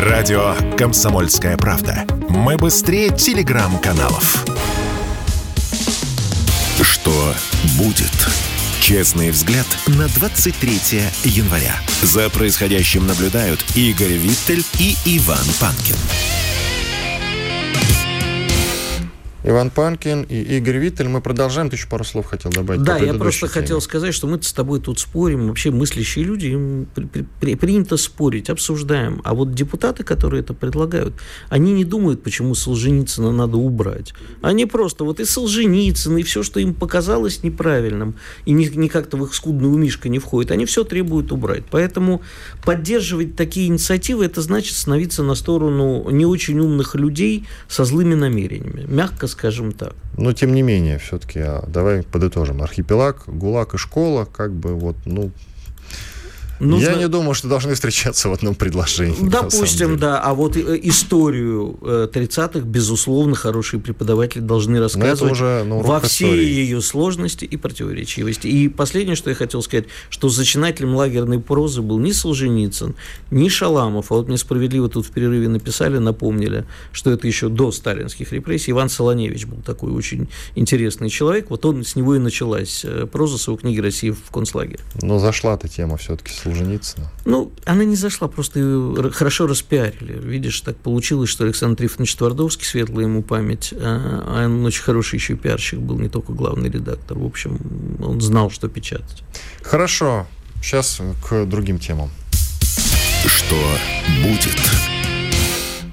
[0.00, 2.06] Радио «Комсомольская правда».
[2.30, 4.46] Мы быстрее телеграм-каналов.
[6.80, 7.34] Что
[7.76, 8.10] будет?
[8.80, 11.74] Честный взгляд на 23 января.
[12.00, 15.96] За происходящим наблюдают Игорь Виттель и Иван Панкин.
[19.42, 21.08] Иван Панкин и Игорь Виттель.
[21.08, 21.70] Мы продолжаем.
[21.70, 22.82] Ты еще пару слов хотел добавить.
[22.82, 23.52] Да, я просто теме.
[23.52, 25.48] хотел сказать, что мы с тобой тут спорим.
[25.48, 29.22] Вообще мыслящие люди, им при, при, принято спорить, обсуждаем.
[29.24, 31.14] А вот депутаты, которые это предлагают,
[31.48, 34.12] они не думают, почему Солженицына надо убрать.
[34.42, 39.16] Они просто вот и Солженицын, и все, что им показалось неправильным, и ни, ни как-то
[39.16, 41.64] в их скудную умишка не входит, они все требуют убрать.
[41.70, 42.20] Поэтому
[42.62, 48.84] поддерживать такие инициативы, это значит становиться на сторону не очень умных людей со злыми намерениями.
[48.86, 49.94] Мягко скажем так.
[50.16, 52.62] Но тем не менее, все-таки, а, давай подытожим.
[52.62, 55.30] Архипелаг, ГУЛАГ и школа, как бы вот, ну,
[56.60, 56.90] Нужно...
[56.90, 59.16] Я не думаю, что должны встречаться в одном предложении.
[59.20, 60.20] Допустим, да.
[60.20, 66.44] А вот э, историю 30-х, э, безусловно, хорошие преподаватели должны рассказывать уже во всей истории.
[66.44, 68.46] ее сложности и противоречивости.
[68.46, 72.94] И последнее, что я хотел сказать, что зачинателем лагерной прозы был не Солженицын,
[73.30, 74.12] не Шаламов.
[74.12, 78.72] А вот мне справедливо тут в перерыве написали, напомнили, что это еще до сталинских репрессий.
[78.72, 81.48] Иван Солоневич был такой очень интересный человек.
[81.48, 84.80] Вот он с него и началась э, проза с его книги «Россия в концлагере».
[85.00, 87.10] Но зашла эта тема все-таки Солженицына?
[87.24, 90.18] Ну, она не зашла, просто ее хорошо распиарили.
[90.18, 95.16] Видишь, так получилось, что Александр Трифонович Твардовский, светлая ему память, а, а он очень хороший
[95.16, 97.18] еще и пиарщик был, не только главный редактор.
[97.18, 97.58] В общем,
[98.02, 99.22] он знал, что печатать.
[99.62, 100.26] Хорошо.
[100.62, 102.10] Сейчас к другим темам.
[103.26, 103.56] Что
[104.22, 104.56] будет?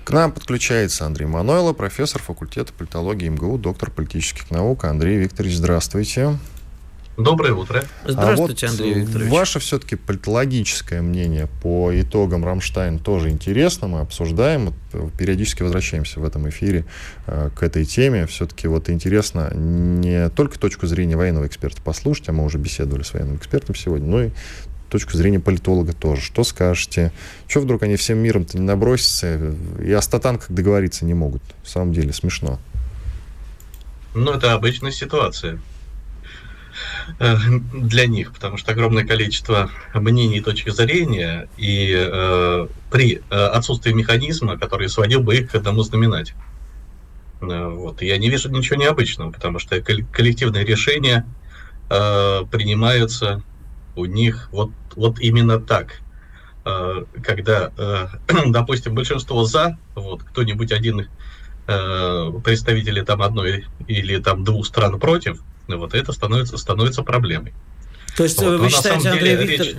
[0.04, 4.86] К нам подключается Андрей Манойло, профессор факультета политологии МГУ, доктор политических наук.
[4.86, 6.38] Андрей Викторович, здравствуйте.
[7.18, 7.84] Доброе утро.
[8.06, 9.32] Здравствуйте, а вот Андрей Викторович.
[9.32, 13.88] Ваше все-таки политологическое мнение по итогам Рамштайн тоже интересно.
[13.88, 14.72] Мы обсуждаем,
[15.18, 16.86] периодически возвращаемся в этом эфире
[17.26, 18.28] э, к этой теме.
[18.28, 23.12] Все-таки вот интересно не только точку зрения военного эксперта послушать, а мы уже беседовали с
[23.14, 24.30] военным экспертом сегодня, но и
[24.88, 26.22] точку зрения политолога тоже.
[26.22, 27.12] Что скажете?
[27.48, 31.42] Что вдруг они всем миром-то не набросятся и о статанках договориться не могут?
[31.64, 32.60] В самом деле смешно.
[34.14, 35.60] Ну, это обычная ситуация.
[37.20, 37.36] Э,
[37.74, 43.94] для них, потому что огромное количество мнений и точек зрения, и э, при э, отсутствии
[43.94, 46.38] механизма, который сводил бы их к одному знаменателю.
[47.42, 48.02] Э, вот.
[48.02, 51.26] Я не вижу ничего необычного, потому что коллективные решения
[51.90, 53.44] э, принимаются
[53.96, 56.02] у них вот, вот именно так.
[56.66, 58.08] Э, когда, э,
[58.48, 61.08] допустим, большинство за, вот кто-нибудь один
[61.68, 65.42] э, представители там одной или там двух стран против,
[65.76, 67.54] вот это становится, становится проблемой.
[68.16, 68.60] То есть вот.
[68.60, 69.76] вы Но считаете, Андрей Викторович...
[69.76, 69.78] Речь...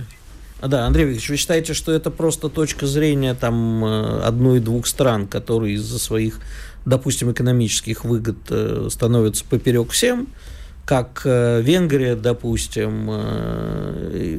[0.61, 5.75] Да, Андрей Викторович, вы считаете, что это просто точка зрения там э, одной-двух стран, которые
[5.75, 6.39] из-за своих,
[6.85, 10.27] допустим, экономических выгод э, становятся поперек всем,
[10.85, 13.09] как э, Венгрия, допустим,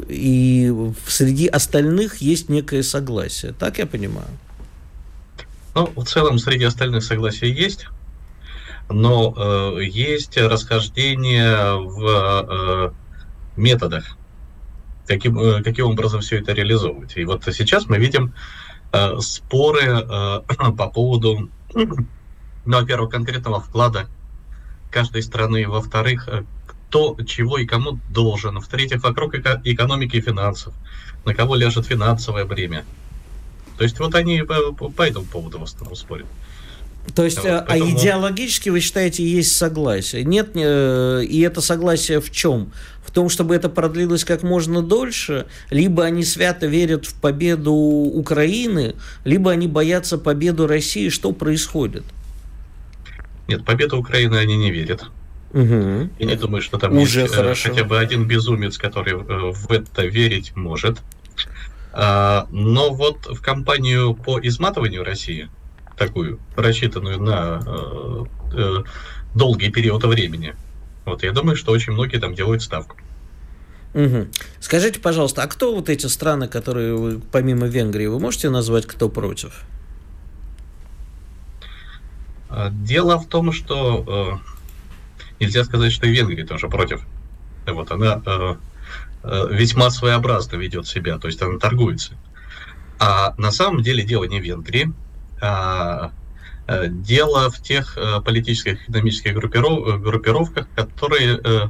[0.09, 3.55] и среди остальных есть некое согласие.
[3.59, 4.29] Так я понимаю?
[5.75, 7.87] Ну, в целом среди остальных согласие есть
[8.91, 12.91] но э, есть расхождение в э,
[13.57, 14.17] методах,
[15.07, 17.17] каким, э, каким образом все это реализовывать.
[17.17, 18.35] И вот сейчас мы видим
[18.93, 20.41] э, споры э,
[20.77, 22.07] по поводу, ну,
[22.65, 24.09] во-первых, конкретного вклада
[24.91, 30.75] каждой страны, во-вторых, э, кто чего и кому должен, в-третьих, вокруг эко- экономики и финансов,
[31.25, 32.85] на кого ляжет финансовое бремя.
[33.79, 36.27] То есть вот они по, по этому поводу в основном спорят.
[37.15, 37.91] То есть, вот, а поэтому...
[37.91, 40.25] идеологически вы считаете, есть согласие?
[40.25, 42.73] Нет, э, и это согласие в чем?
[43.05, 48.95] В том, чтобы это продлилось как можно дольше, либо они свято верят в победу Украины,
[49.25, 51.09] либо они боятся победу России.
[51.09, 52.05] Что происходит?
[53.49, 55.05] Нет, победу Украины они не верят.
[55.53, 56.11] Угу.
[56.21, 57.71] Я не думаю, что там Уже есть э, хорошо.
[57.71, 60.99] хотя бы один безумец, который э, в это верить может.
[61.93, 65.49] А, но вот в кампанию по изматыванию России–
[66.01, 68.25] такую, рассчитанную на э,
[68.55, 68.85] э,
[69.35, 70.55] долгий период времени.
[71.05, 72.97] Вот я думаю, что очень многие там делают ставку.
[73.93, 74.29] Угу.
[74.61, 79.11] Скажите, пожалуйста, а кто вот эти страны, которые вы, помимо Венгрии, вы можете назвать, кто
[79.11, 79.65] против?
[82.49, 84.41] А, дело в том, что
[85.39, 87.03] э, нельзя сказать, что и Венгрия тоже против.
[87.67, 88.55] Вот она э,
[89.25, 92.13] э, весьма своеобразно ведет себя, то есть она торгуется.
[92.99, 94.95] А на самом деле дело не в Венгрии,
[96.89, 101.69] дело в тех э, политических экономических группиров, группировках, которые, э,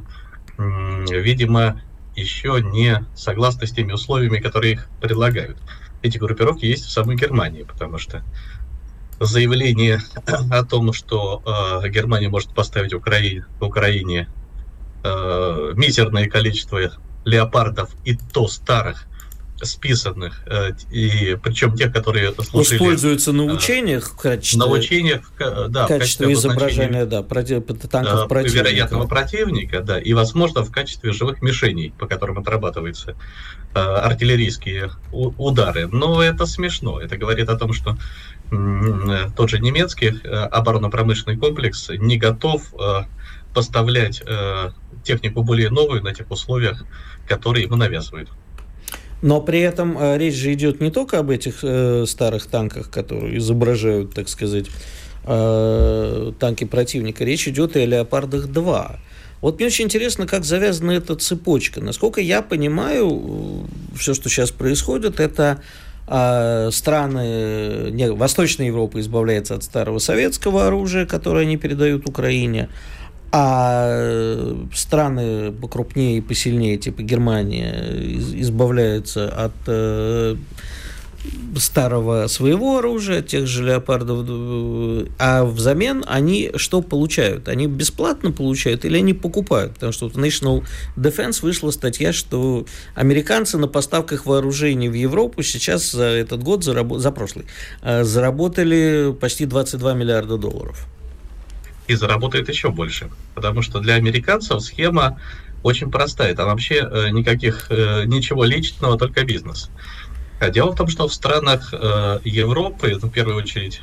[0.57, 1.81] видимо,
[2.15, 5.57] еще не согласны с теми условиями, которые их предлагают.
[6.03, 8.23] эти группировки есть в самой Германии, потому что
[9.19, 10.01] заявление
[10.51, 11.41] о том, что
[11.83, 14.27] э, Германия может поставить Украине, Украине
[15.03, 16.79] э, мизерное количество
[17.23, 19.05] леопардов и то старых,
[19.63, 22.77] списанных, э, и причем тех, которые служили...
[22.77, 24.59] Используются на э, учениях в качестве...
[24.59, 28.63] На учениях, да, в качестве изображения, да, против, танков противника.
[28.63, 33.15] Вероятного противника, да, и, возможно, в качестве живых мишеней, по которым отрабатываются
[33.73, 35.87] артиллерийские удары.
[35.87, 36.99] Но это смешно.
[36.99, 37.97] Это говорит о том, что
[39.35, 42.73] тот же немецкий оборонно-промышленный комплекс не готов
[43.53, 44.21] поставлять
[45.03, 46.83] технику более новую на тех условиях,
[47.27, 48.29] которые ему навязывают.
[49.21, 53.37] Но при этом э, речь же идет не только об этих э, старых танках, которые
[53.37, 54.65] изображают, так сказать,
[55.25, 57.23] э, танки противника.
[57.23, 58.95] Речь идет и о Леопардах-2.
[59.41, 61.81] Вот мне очень интересно, как завязана эта цепочка.
[61.81, 63.65] Насколько я понимаю,
[63.95, 65.61] все, что сейчас происходит, это
[66.07, 72.69] э, страны не, Восточной Европы избавляются от старого советского оружия, которое они передают Украине,
[73.31, 77.81] а страны покрупнее и посильнее, типа Германия,
[78.41, 80.35] избавляются от э,
[81.57, 84.27] старого своего оружия, тех же леопардов,
[85.19, 87.47] а взамен они что получают?
[87.47, 89.75] Они бесплатно получают или они покупают?
[89.75, 90.63] Потому что в National
[90.97, 97.11] Defense вышла статья, что американцы на поставках вооружений в Европу сейчас за этот год, за
[97.11, 97.45] прошлый,
[97.81, 100.87] э, заработали почти 22 миллиарда долларов
[101.87, 103.09] и заработает еще больше.
[103.35, 105.19] Потому что для американцев схема
[105.63, 106.35] очень простая.
[106.35, 109.69] Там вообще э, никаких, э, ничего личного, только бизнес.
[110.39, 113.81] А дело в том, что в странах э, Европы, ну, в первую очередь,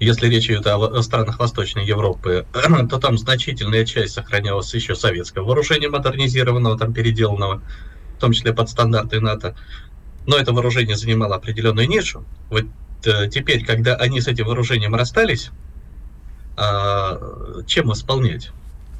[0.00, 2.46] если речь идет о странах Восточной Европы,
[2.90, 7.62] то там значительная часть сохранялась еще советского вооружения модернизированного, там переделанного,
[8.16, 9.54] в том числе под стандарты НАТО.
[10.26, 12.24] Но это вооружение занимало определенную нишу.
[12.50, 12.64] Вот
[13.30, 15.50] теперь, когда они с этим вооружением расстались,
[17.66, 18.50] чем исполнять?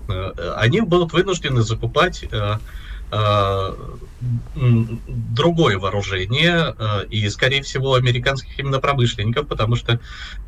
[0.08, 2.58] Э, они будут вынуждены закупать э,
[3.10, 3.74] э,
[4.56, 6.74] другое вооружение
[7.08, 10.00] и, скорее всего, американских именно промышленников, потому что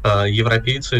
[0.02, 0.96] европейцы,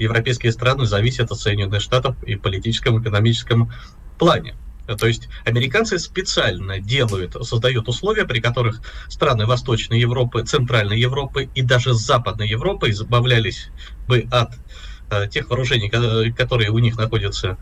[0.00, 3.72] европейские страны зависят от Соединенных Штатов и политическом, экономическом
[4.18, 4.56] плане.
[4.98, 11.62] То есть американцы специально делают, создают условия, при которых страны Восточной Европы, Центральной Европы и
[11.62, 13.70] даже Западной Европы избавлялись
[14.08, 14.97] бы от Э,
[15.30, 15.88] тех вооружений,
[16.32, 17.56] которые у них находятся,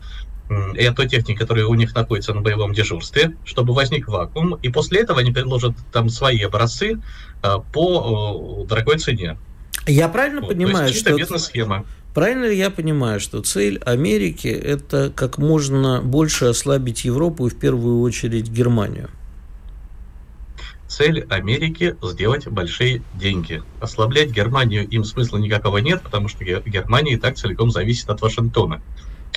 [0.75, 4.69] и от той техники, которая у них находится на боевом дежурстве, чтобы возник вакуум, и
[4.69, 7.01] после этого они предложат там свои образцы
[7.43, 9.37] э, по дорогой цене.
[9.85, 11.15] Я правильно вот, понимаю, что...
[11.15, 11.85] бизнес-схема.
[12.13, 17.59] Правильно ли я понимаю, что цель Америки– это как можно больше ослабить Европу и в
[17.59, 19.09] первую очередь Германию?
[20.97, 23.61] Цель Америки– сделать большие деньги.
[23.79, 28.81] Ослаблять Германию им смысла никакого нет, потому что Германия и так целиком зависит от Вашингтона.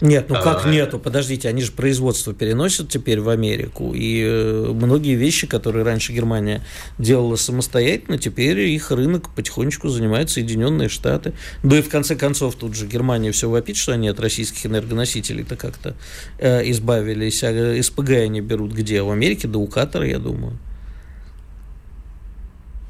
[0.00, 0.98] Нет, ну как а, нету?
[0.98, 6.62] Подождите, они же производство переносят теперь в Америку, и э, многие вещи, которые раньше Германия
[6.96, 11.34] делала самостоятельно, теперь их рынок потихонечку занимают Соединенные Штаты.
[11.62, 15.56] Да и в конце концов тут же Германия все вопит, что они от российских энергоносителей-то
[15.56, 15.94] как-то
[16.38, 19.02] э, избавились, а СПГ они берут где?
[19.02, 20.58] В Америке, да у Катара, я думаю.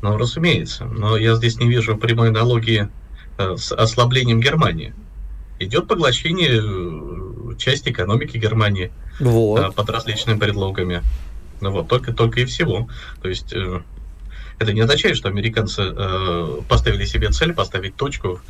[0.02, 0.84] Ну, разумеется.
[0.84, 2.88] Но я здесь не вижу прямой аналогии
[3.38, 4.94] э, с ослаблением Германии.
[5.58, 9.60] Идет поглощение э, части экономики Германии вот.
[9.60, 11.02] Э, под различными предлогами.
[11.60, 12.88] Ну вот, только, только и всего.
[13.20, 13.52] То есть
[14.58, 15.92] это не означает, что американцы
[16.68, 18.40] поставили себе цель поставить точку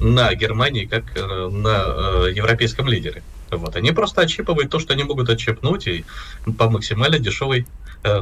[0.00, 3.22] на Германии как на европейском лидере.
[3.52, 3.76] Вот.
[3.76, 6.04] Они просто отщипывают то, что они могут отщипнуть и
[6.58, 7.66] по максимально дешевой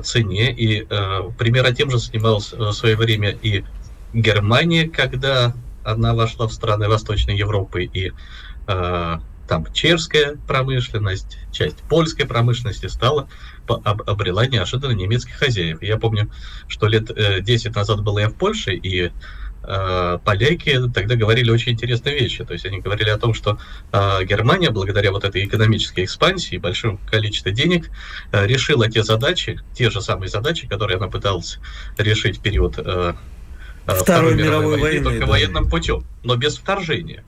[0.02, 0.52] цене.
[0.52, 3.64] И э, примерно тем же занималась э, в свое время и
[4.12, 8.12] Германия, когда она вошла в страны Восточной Европы, и
[8.66, 13.28] э, там чешская промышленность, часть польской промышленности стала
[13.66, 15.82] об, обрела неожиданно немецких хозяев.
[15.82, 16.30] Я помню,
[16.68, 19.10] что лет э, 10 назад был я в Польше, и Э,
[20.24, 22.44] поляки тогда говорили очень интересные вещи.
[22.44, 23.58] То есть они говорили о том, что
[23.92, 27.90] э, Германия, благодаря вот этой экономической экспансии и большому количеству денег,
[28.32, 31.58] э, решила те задачи, те же самые задачи, которые она пыталась
[31.98, 35.26] решить в период Второй, Второй мировой, мировой войны, только да.
[35.26, 37.22] военным путем, но без вторжения.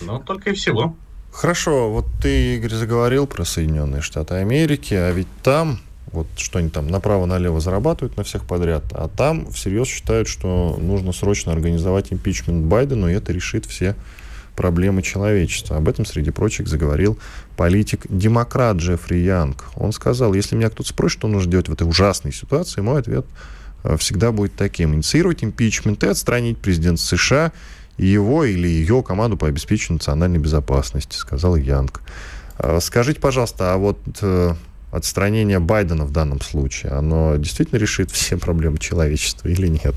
[0.00, 0.96] Ну, только и всего.
[1.32, 5.80] Хорошо, вот ты, Игорь, заговорил про Соединенные Штаты Америки, а ведь там
[6.12, 11.12] вот что они там направо-налево зарабатывают на всех подряд, а там всерьез считают, что нужно
[11.12, 13.94] срочно организовать импичмент Байдену, и это решит все
[14.56, 15.76] проблемы человечества.
[15.76, 17.18] Об этом, среди прочих, заговорил
[17.56, 19.64] политик-демократ Джеффри Янг.
[19.76, 23.24] Он сказал, если меня кто-то спросит, что нужно делать в этой ужасной ситуации, мой ответ
[23.98, 24.94] всегда будет таким.
[24.94, 27.52] Инициировать импичмент и отстранить президента США
[27.96, 32.02] и его или ее команду по обеспечению национальной безопасности, сказал Янг.
[32.80, 33.98] Скажите, пожалуйста, а вот
[34.90, 39.94] отстранение Байдена в данном случае, оно действительно решит все проблемы человечества или нет?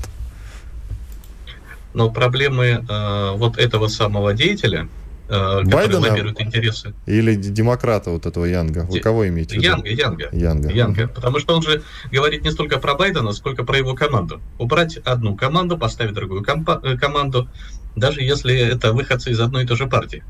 [1.94, 4.88] Но проблемы э, вот этого самого деятеля,
[5.28, 6.92] э, который лоббирует интересы.
[7.06, 8.80] Или демократа вот этого Янга.
[8.90, 9.56] Вы кого имеете?
[9.56, 10.28] Янга, Янга.
[10.32, 10.72] Янга.
[10.72, 11.08] Янга.
[11.08, 14.40] Потому что он же говорит не столько про Байдена, сколько про его команду.
[14.58, 17.48] Убрать одну команду, поставить другую компа- э, команду,
[17.94, 20.24] даже если это выходцы из одной и той же партии.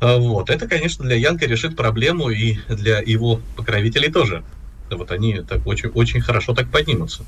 [0.00, 0.50] А, вот.
[0.50, 4.42] Это, конечно, для Янка решит проблему и для его покровителей тоже.
[4.90, 7.24] Вот они так очень, очень хорошо так поднимутся.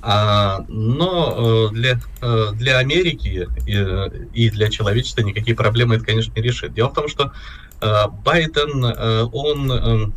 [0.00, 6.32] А, но э, для, э, для Америки и, и для человечества никакие проблемы это, конечно,
[6.36, 6.72] не решит.
[6.72, 7.32] Дело в том, что
[7.80, 8.84] э, Байден,
[9.32, 10.14] он,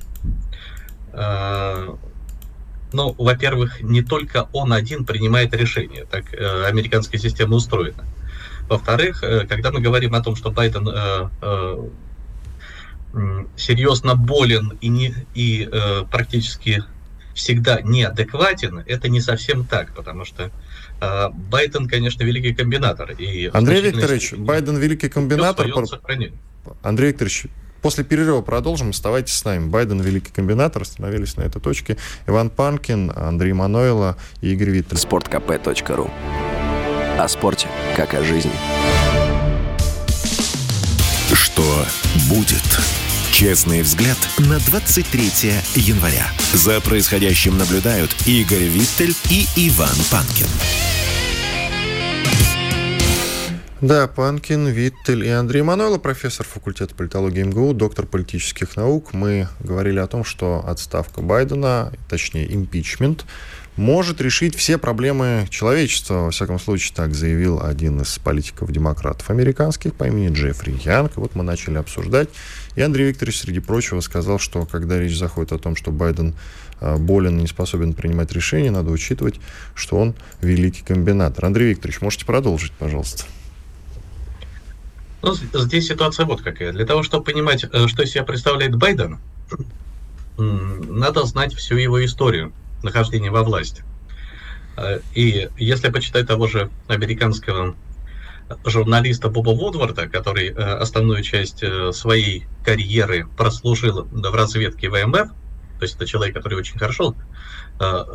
[2.93, 8.05] ну, во-первых, не только он один принимает решения, так американская система устроена.
[8.71, 11.87] Во-вторых, э, когда мы говорим о том, что Байден э, э,
[13.57, 16.81] серьезно болен и, не, и э, практически
[17.33, 20.51] всегда неадекватен, это не совсем так, потому что
[21.01, 23.11] э, Байден, конечно, великий комбинатор.
[23.11, 25.67] И Андрей Викторович, Байден великий комбинатор.
[26.81, 27.47] Андрей Викторович,
[27.81, 28.91] После перерыва продолжим.
[28.91, 29.67] Оставайтесь с нами.
[29.67, 30.83] Байден великий комбинатор.
[30.83, 31.97] Остановились на этой точке.
[32.27, 34.97] Иван Панкин, Андрей Мануэла и Игорь Виттель.
[34.97, 36.11] Спорткп.ру
[37.23, 38.51] о спорте, как о жизни.
[41.33, 41.85] Что
[42.29, 42.63] будет?
[43.31, 46.25] Честный взгляд на 23 января.
[46.53, 50.47] За происходящим наблюдают Игорь Виттель и Иван Панкин.
[53.81, 59.13] Да, Панкин, Виттель и Андрей Манойло, профессор факультета политологии МГУ, доктор политических наук.
[59.13, 63.25] Мы говорили о том, что отставка Байдена, точнее импичмент,
[63.81, 66.25] может решить все проблемы человечества.
[66.25, 71.17] Во всяком случае, так заявил один из политиков-демократов американских по имени Джеффри Янг.
[71.17, 72.29] вот мы начали обсуждать.
[72.75, 76.35] И Андрей Викторович, среди прочего, сказал, что когда речь заходит о том, что Байден
[76.79, 79.39] а, болен и не способен принимать решения, надо учитывать,
[79.73, 81.45] что он великий комбинатор.
[81.45, 83.25] Андрей Викторович, можете продолжить, пожалуйста.
[85.23, 86.71] Ну, здесь ситуация вот какая.
[86.71, 89.17] Для того, чтобы понимать, э, что из себя представляет Байден,
[90.38, 93.83] надо знать всю его историю нахождения во власти.
[94.77, 97.75] Э, и если почитать того же американского
[98.65, 105.29] журналиста Боба Вудварда, который э, основную часть э, своей карьеры прослужил в разведке ВМФ,
[105.79, 107.15] то есть это человек, который очень хорошо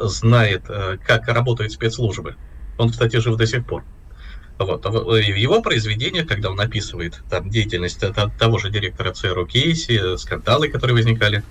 [0.05, 0.67] знает,
[1.05, 2.37] как работают спецслужбы.
[2.79, 3.83] Он, кстати, жив до сих пор.
[4.59, 4.87] Вот.
[4.87, 8.01] А в его произведениях, когда он описывает там, деятельность
[8.39, 11.43] того же директора ЦРУ Кейси, скандалы, которые возникали,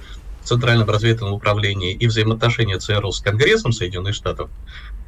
[0.46, 4.50] Центральном разведывательном управлении и взаимоотношения ЦРУ с Конгрессом Соединенных Штатов,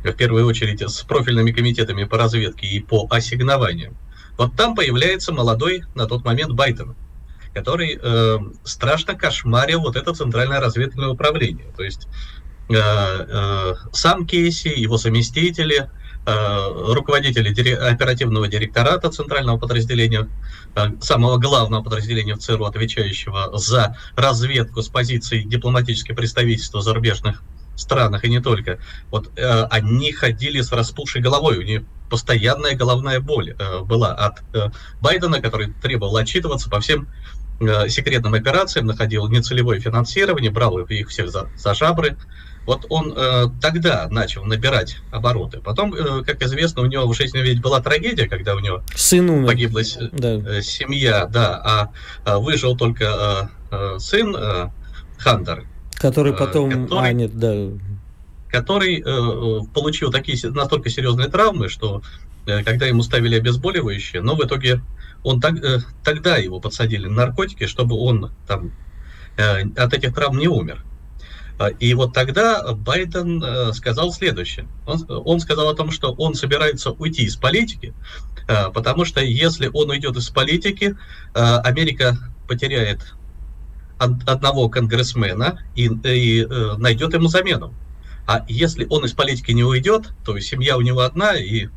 [0.03, 3.95] в первую очередь с профильными комитетами по разведке и по ассигнованиям,
[4.37, 6.95] вот там появляется молодой на тот момент Байден,
[7.53, 11.67] который э, страшно кошмарил вот это Центральное разведывательное управление.
[11.75, 12.07] То есть
[12.69, 15.89] э, э, сам Кейси, его заместители,
[16.29, 20.27] Э, руководителя оперативного директората центрального подразделения,
[20.75, 27.43] э, самого главного подразделения в ЦРУ, отвечающего за разведку с позиции дипломатического представительства зарубежных
[27.77, 28.77] странах и не только.
[29.09, 34.43] Вот э, они ходили с распухшей головой, у них постоянная головная боль э, была от
[34.53, 34.69] э,
[34.99, 37.07] Байдена, который требовал отчитываться по всем
[37.61, 42.17] э, секретным операциям, находил нецелевое финансирование, брал их всех за, за жабры,
[42.67, 45.59] вот он э, тогда начал набирать обороты.
[45.59, 49.29] Потом, э, как известно, у него в жизни ведь была трагедия, когда у него сын
[49.29, 49.47] умер.
[49.47, 50.61] погибла э, да.
[50.61, 51.89] семья, да, а,
[52.25, 54.69] а выжил только э, э, сын э,
[55.17, 55.65] Хантер.
[55.95, 56.69] Который э, потом...
[56.69, 57.69] Который, а, нет, да.
[58.49, 62.01] Который э, получил такие настолько серьезные травмы, что
[62.45, 64.81] э, когда ему ставили обезболивающие, но в итоге
[65.23, 68.73] он так, э, тогда его подсадили на наркотики, чтобы он там
[69.37, 70.83] э, от этих травм не умер.
[71.59, 74.67] А, и вот тогда Байден э, сказал следующее.
[74.85, 77.93] Он, он сказал о том, что он собирается уйти из политики,
[78.47, 80.95] э, потому что если он уйдет из политики,
[81.33, 83.13] э, Америка потеряет
[83.97, 86.45] одного конгрессмена и, и
[86.77, 87.73] найдет ему замену.
[88.27, 91.69] А если он из политики не уйдет, то семья у него одна, и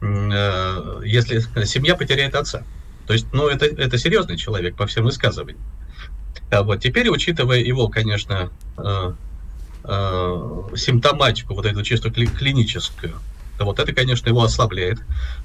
[0.00, 2.62] если семья потеряет отца.
[3.06, 5.60] То есть, ну, это, это серьезный человек по всем высказываниям.
[6.50, 9.12] А вот теперь, учитывая его, конечно, э,
[10.76, 13.14] симптоматику, вот эту чисто кли- клиническую,
[13.58, 14.98] вот это, конечно, его ослабляет.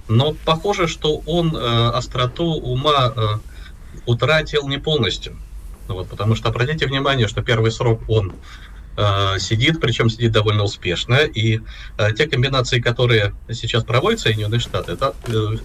[0.07, 3.27] Но похоже, что он э, остроту ума э,
[4.05, 5.37] утратил не полностью.
[5.87, 8.33] Вот, потому что обратите внимание, что первый срок он э,
[8.97, 11.15] э, сидит, причем сидит довольно успешно.
[11.15, 11.61] И
[11.97, 15.57] э, те комбинации, которые сейчас проводят Соединенные Штаты, это, э, э,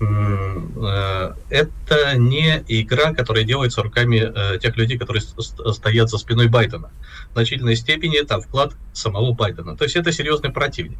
[0.00, 6.90] это не игра, которая делается руками э, тех людей, которые стоят за спиной Байдена.
[7.30, 9.76] В значительной степени там вклад самого Байдена.
[9.76, 10.98] То есть это серьезный противник.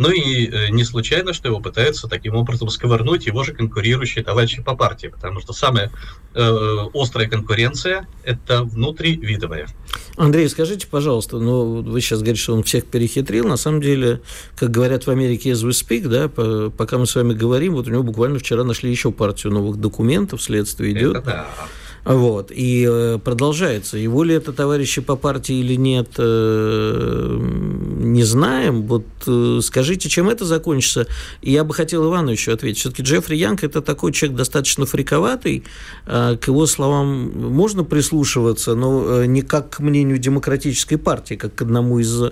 [0.00, 4.62] Ну и э, не случайно, что его пытаются таким образом сковырнуть его же конкурирующие товарищи
[4.62, 5.92] по партии, потому что самая
[6.32, 9.68] э, острая конкуренция– это внутривидовая.
[10.16, 13.46] Андрей, скажите, пожалуйста, ну, вы сейчас говорите, что он всех перехитрил.
[13.46, 14.22] На самом деле,
[14.56, 17.86] как говорят в Америке as we speak, да, по, пока мы с вами говорим, вот
[17.86, 21.16] у него буквально вчера нашли еще партию новых документов, следствие идет.
[21.16, 21.46] Это да.
[22.14, 22.50] Вот.
[22.50, 23.96] И э, продолжается.
[23.96, 28.82] Его ли это товарищи по партии или нет, э, не знаем.
[28.82, 31.06] Вот э, скажите, чем это закончится?
[31.40, 32.80] И я бы хотел еще ответить.
[32.80, 35.62] Все-таки Джеффри Янг– это такой человек достаточно фриковатый.
[36.06, 42.00] К его словам можно прислушиваться, но не как к мнению демократической партии, как к одному
[42.00, 42.22] из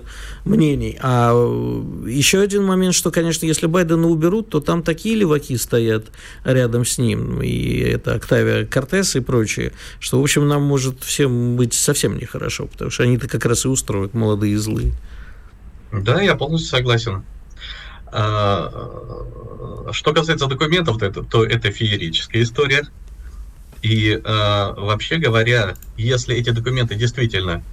[0.43, 0.97] мнений.
[1.01, 1.31] А
[2.05, 6.07] еще один момент, что, конечно, если Байдена уберут, то там такие леваки стоят
[6.43, 7.41] рядом с ним.
[7.41, 9.68] И это Октавия Кортес и прочее
[9.99, 13.67] что, в общем, нам может всем быть совсем нехорошо, потому что они-то как раз и
[13.67, 14.93] устроят молодые и злые.
[15.91, 17.23] Да, я полностью согласен.
[18.11, 18.71] А,
[19.91, 22.87] что касается документов, то это, то это феерическая история.
[23.81, 27.63] И а, вообще говоря, если эти документы действительно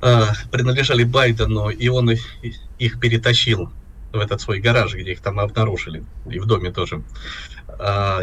[0.00, 3.70] а, принадлежали Байдену, и он их перетащил
[4.12, 7.02] в этот свой гараж, где их там обнаружили, и в доме тоже,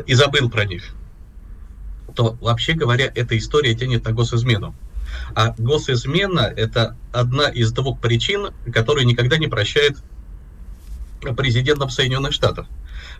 [0.05, 0.83] и забыл про них,
[2.17, 4.73] то, вообще говоря, эта история тянет на госизмену.
[5.35, 9.97] А госизмена– это одна из двух причин, которые никогда не прощает
[11.37, 12.65] президентом Соединенных Штатов.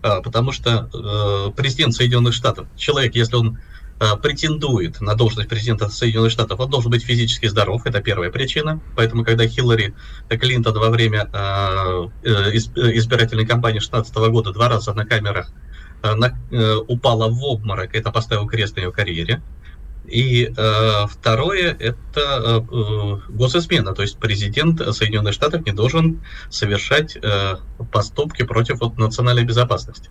[0.02, 3.60] А, потому что э, президент Соединенных Штатов, человек, если он
[4.00, 8.80] э, претендует на должность президента Соединенных Штатов, он должен быть физически здоров, это первая причина.
[8.96, 9.94] Поэтому, когда Хиллари
[10.28, 11.38] Клинтон во время э,
[12.24, 15.52] избирательной кампании 2016 года два раза на камерах
[16.04, 19.42] Э, на, э, упала в обморок, это поставил крест на ее карьере.
[20.06, 27.56] И э, второе– это э, госизмена, то есть президент Соединенных Штатов не должен совершать э,
[27.92, 30.10] поступки против вот, национальной безопасности.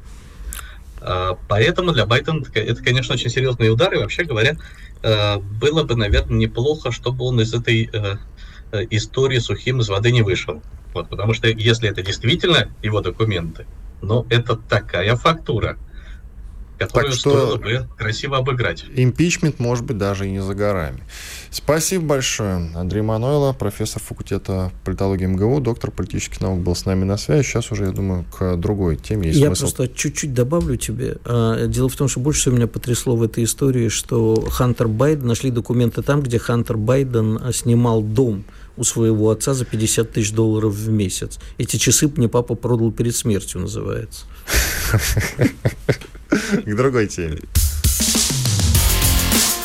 [1.01, 4.57] Э, поэтому для Байдена это, конечно, очень серьезный удар, и вообще говоря,
[5.03, 8.17] э, было бы, наверное, неплохо, чтобы он из этой э,
[8.73, 10.63] э истории сухим из воды не вышел.
[10.93, 13.67] Вот, потому что если это действительно его документы,
[14.03, 15.77] но это такая фактура,
[16.79, 18.85] которую так что стоило бы красиво обыграть.
[18.95, 21.03] Импичмент может быть даже и не за горами.
[21.51, 22.71] Спасибо большое.
[22.75, 27.45] Андрей Манойло, профессор факультета политологии МГУ, доктор политических наук, был с нами на связи.
[27.45, 29.63] Сейчас уже, я думаю, к другой теме есть Я смысл.
[29.63, 31.17] просто чуть-чуть добавлю тебе.
[31.25, 35.27] А, дело в том, что больше всего меня потрясло в этой истории, что Хантер Байден,
[35.27, 38.45] нашли документы там, где Хантер Байден снимал дом
[38.77, 41.39] у своего отца за 50 тысяч долларов в месяц.
[41.59, 44.27] Эти часы мне папа продал перед смертью, называется.
[46.29, 47.39] К другой теме.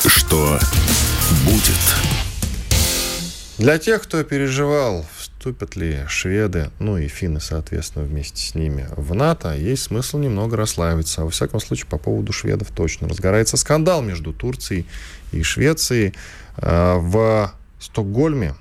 [0.06, 0.58] Что
[1.44, 2.12] будет?
[3.58, 9.14] Для тех, кто переживал, вступят ли шведы, ну и финны, соответственно, вместе с ними в
[9.14, 11.22] НАТО, есть смысл немного расслабиться.
[11.22, 13.08] А во всяком случае, по поводу шведов точно.
[13.08, 14.86] Разгорается скандал между Турцией
[15.32, 16.14] и Швецией.
[16.56, 18.54] А, в Стокгольме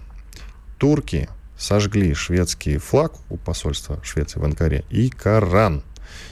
[0.81, 5.83] турки сожгли шведский флаг у посольства Швеции в Анкаре и Коран.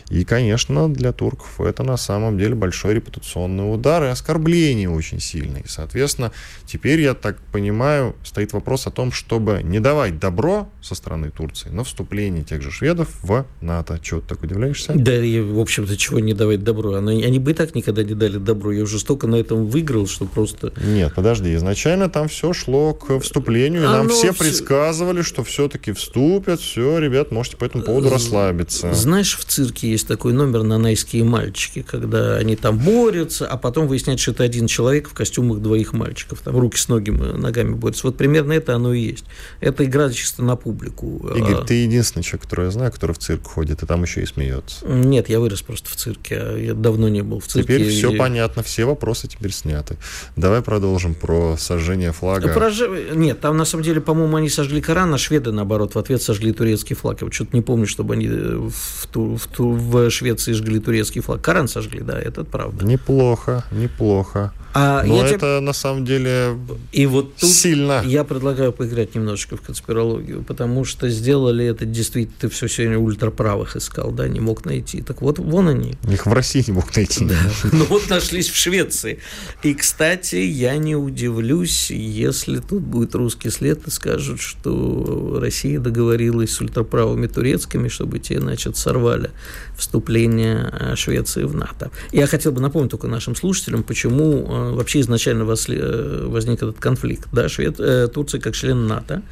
[0.10, 5.62] И, конечно, для турков это на самом деле большой репутационный удар и оскорбление очень сильное.
[5.62, 6.32] И, соответственно,
[6.65, 11.69] теперь, я так понимаю, стоит вопрос о том, чтобы не давать добро со стороны Турции
[11.69, 14.00] на вступление тех же шведов в НАТО.
[14.02, 14.93] Чего ты так удивляешься?
[14.95, 16.95] Да, и, в общем-то, чего не давать добро?
[16.95, 18.72] Они, они бы и так никогда не дали добро.
[18.72, 20.74] Я уже столько на этом выиграл, что просто...
[20.84, 21.54] Нет, подожди.
[21.56, 26.60] Изначально там все шло к вступлению, и нам все, все предсказывали, что все-таки вступят.
[26.60, 28.93] Все, ребят, можете по этому поводу расслабиться.
[28.93, 34.23] Знаешь, в цирке есть такой номер «Нанайские мальчики», когда они там борются, а потом выясняется,
[34.23, 36.39] что это один человек в костюмах двоих мальчиков.
[36.39, 38.07] Там руки с ноги, ногами борются.
[38.07, 39.25] Вот примерно это оно и есть.
[39.59, 41.29] Это игра чисто на публику.
[41.35, 44.21] Игорь, а, ты единственный человек, который я знаю, который в цирк ходит, и там еще
[44.21, 44.85] и смеется.
[44.88, 46.38] Нет, я вырос просто в цирке.
[46.39, 47.63] А я давно не был в цирке.
[47.63, 49.97] Теперь все понятно, все вопросы теперь сняты.
[50.38, 52.53] Давай продолжим про сожжение флага.
[52.53, 52.71] Про...
[53.13, 56.53] Нет, там на самом деле, по-моему, они сожгли Коран, а шведы, наоборот, в ответ сожгли
[56.53, 57.21] турецкий флаг.
[57.21, 61.41] Я вот что-то не помню, чтобы они в, ту, в, в Швеции жгли турецкий флаг.
[61.41, 62.86] Коран сожгли, да, это правда.
[62.86, 64.54] Неплохо, неплохо.
[64.73, 65.60] А Но это тебе...
[65.62, 66.56] на самом деле
[66.91, 68.04] и вот тут сильно.
[68.06, 73.75] Я предлагаю поиграть немножечко в конспирологию, потому что сделали это действительно, ты все сегодня ультраправых
[73.75, 75.02] искал, да, не мог найти.
[75.02, 75.95] Так вот, вон они.
[76.08, 77.25] Их в России не мог найти.
[77.25, 77.36] Да.
[77.71, 79.19] Ну вот нашлись в Швеции.
[79.63, 86.52] И, кстати, я не удивлюсь, если тут будет русский след и скажут, что Россия договорилась
[86.52, 89.32] с ультраправыми турецкими, чтобы те, значит, сорвали
[89.80, 91.89] вступление э, Швеции в НАТО.
[92.12, 97.28] Я хотел бы напомнить только нашим слушателям, почему э, вообще изначально э, возник этот конфликт.
[97.32, 97.80] Да, Швед,
[98.13, 99.24] Турция как член НАТО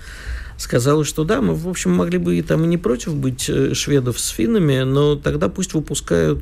[0.58, 4.20] сказала, что да, мы, в общем, могли бы и там и не против быть шведов
[4.20, 6.42] с финнами, но тогда пусть выпускают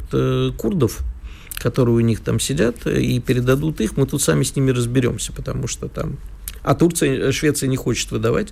[0.57, 0.99] курдов,
[1.55, 5.67] которые у них там сидят, и передадут их, мы тут сами с ними разберемся, потому
[5.67, 6.17] что там...
[6.65, 8.51] А Турция, Швеция не хочет выдавать,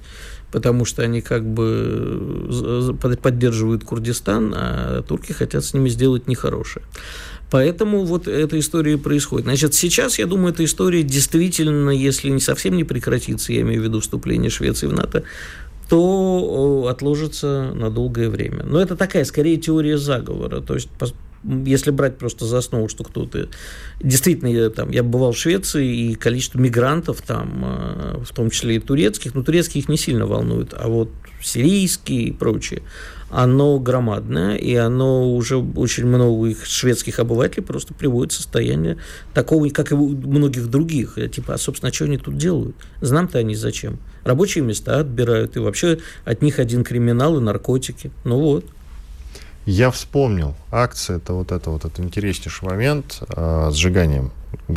[0.51, 6.85] потому что они как бы поддерживают Курдистан, а турки хотят с ними сделать нехорошее.
[7.49, 9.45] Поэтому вот эта история происходит.
[9.45, 13.83] Значит, сейчас, я думаю, эта история действительно, если не совсем не прекратится, я имею в
[13.83, 15.23] виду вступление Швеции в НАТО,
[15.89, 18.63] то отложится на долгое время.
[18.63, 20.61] Но это такая, скорее, теория заговора.
[20.61, 20.89] То есть,
[21.43, 23.49] если брать просто за основу, что кто-то...
[24.01, 28.77] Действительно, я, там, я бывал в Швеции, и количество мигрантов там, э, в том числе
[28.77, 31.09] и турецких, но турецкие их не сильно волнуют, а вот
[31.41, 32.83] сирийские и прочие,
[33.29, 38.97] оно громадное, и оно уже очень много их шведских обывателей просто приводит в состояние
[39.33, 41.17] такого, как и у многих других.
[41.31, 42.75] Типа, а, собственно, а что они тут делают?
[43.01, 43.99] Знам-то они зачем?
[44.23, 48.11] Рабочие места отбирают, и вообще от них один криминал и наркотики.
[48.23, 48.65] Ну вот.
[49.65, 54.31] Я вспомнил акция, это вот это вот это интереснейший момент э, сжиганием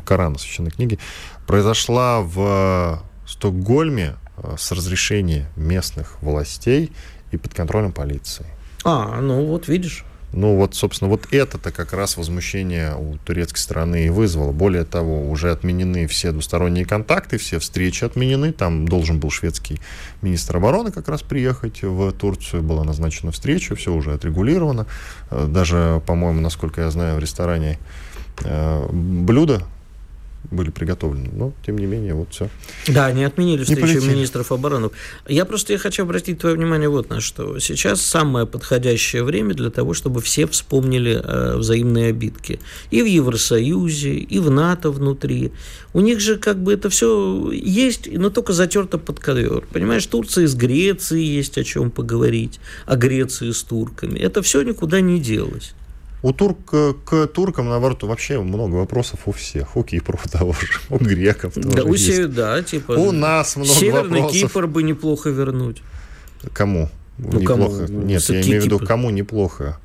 [0.05, 0.99] Корана, священной книги,
[1.47, 6.93] произошла в Стокгольме э, с разрешения местных властей
[7.33, 8.47] и под контролем полиции.
[8.85, 10.05] А, ну вот видишь.
[10.33, 14.53] Ну вот, собственно, вот это-то как раз возмущение у турецкой стороны и вызвало.
[14.53, 18.53] Более того, уже отменены все двусторонние контакты, все встречи отменены.
[18.53, 19.81] Там должен был шведский
[20.23, 22.63] министр обороны как раз приехать в Турцию.
[22.63, 24.87] Была назначена встреча, все уже отрегулировано.
[25.31, 27.79] Э, даже, по-моему, насколько я знаю, в ресторане
[28.45, 29.63] э, блюдо
[30.51, 31.31] были приготовлены.
[31.33, 32.49] Но, тем не менее, вот все.
[32.89, 34.91] Да, они отменили встречу министров обороны.
[35.29, 37.59] Я просто я хочу обратить твое внимание вот на что.
[37.59, 42.61] Сейчас самое подходящее время для того, чтобы все вспомнили э, взаимные обидки.
[42.91, 45.53] И в Евросоюзе, и в НАТО внутри.
[45.93, 49.67] У них же как бы это все есть, но только затерто под ковер.
[49.73, 54.19] Понимаешь, Турция с Грецией есть о чем поговорить, о Греции с турками.
[54.19, 55.75] Это все никуда не делось.
[56.27, 56.59] У турк,
[57.05, 59.77] к туркам, наоборот, вообще много вопросов у всех.
[59.77, 62.07] У Кипров того же, у греков тоже да, у есть.
[62.07, 62.93] Север, да, типа...
[62.93, 64.41] У нас много Северный вопросов.
[64.41, 65.83] Кипр бы неплохо вернуть.
[66.53, 66.91] Кому?
[67.19, 67.87] Ну, неплохо.
[67.87, 68.03] кому?
[68.03, 69.79] Нет, я имею в виду, кому неплохо.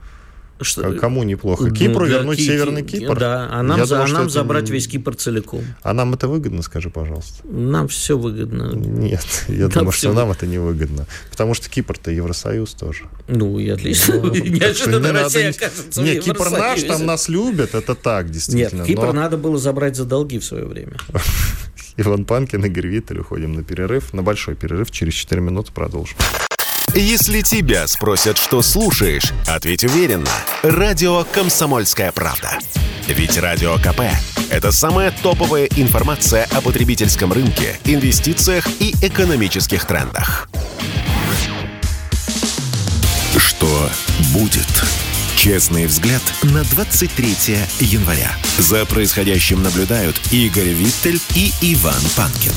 [0.63, 0.93] Что?
[0.93, 1.71] Кому неплохо?
[1.71, 3.17] Кипру да, вернуть ки- Северный Кипр?
[3.17, 4.73] Да, а нам, за, думал, а нам забрать это...
[4.73, 5.63] весь Кипр целиком.
[5.81, 7.45] А нам это выгодно, скажи, пожалуйста?
[7.47, 8.73] Нам все выгодно.
[8.73, 11.07] Нет, я нам думаю, что нам это не выгодно.
[11.29, 13.05] Потому что Кипр-то Евросоюз тоже.
[13.27, 14.15] Ну, и отлично.
[14.15, 18.81] Ну, Неожиданно Россия окажется Нет, Кипр наш, там нас любят, это так, действительно.
[18.81, 20.97] Нет, Кипр надо было забрать за долги в свое время.
[21.97, 26.17] Иван Панкин, Игорь Виттель, уходим на перерыв, на большой перерыв, через 4 минуты продолжим.
[26.93, 30.29] Если тебя спросят, что слушаешь, ответь уверенно.
[30.61, 32.59] Радио «Комсомольская правда».
[33.07, 34.01] Ведь Радио КП–
[34.51, 40.49] это самая топовая информация о потребительском рынке, инвестициях и экономических трендах.
[43.37, 43.89] Что
[44.33, 44.67] будет?
[45.37, 48.31] Честный взгляд на 23 января.
[48.57, 52.53] За происходящим наблюдают Игорь Виттель и Иван Панкин.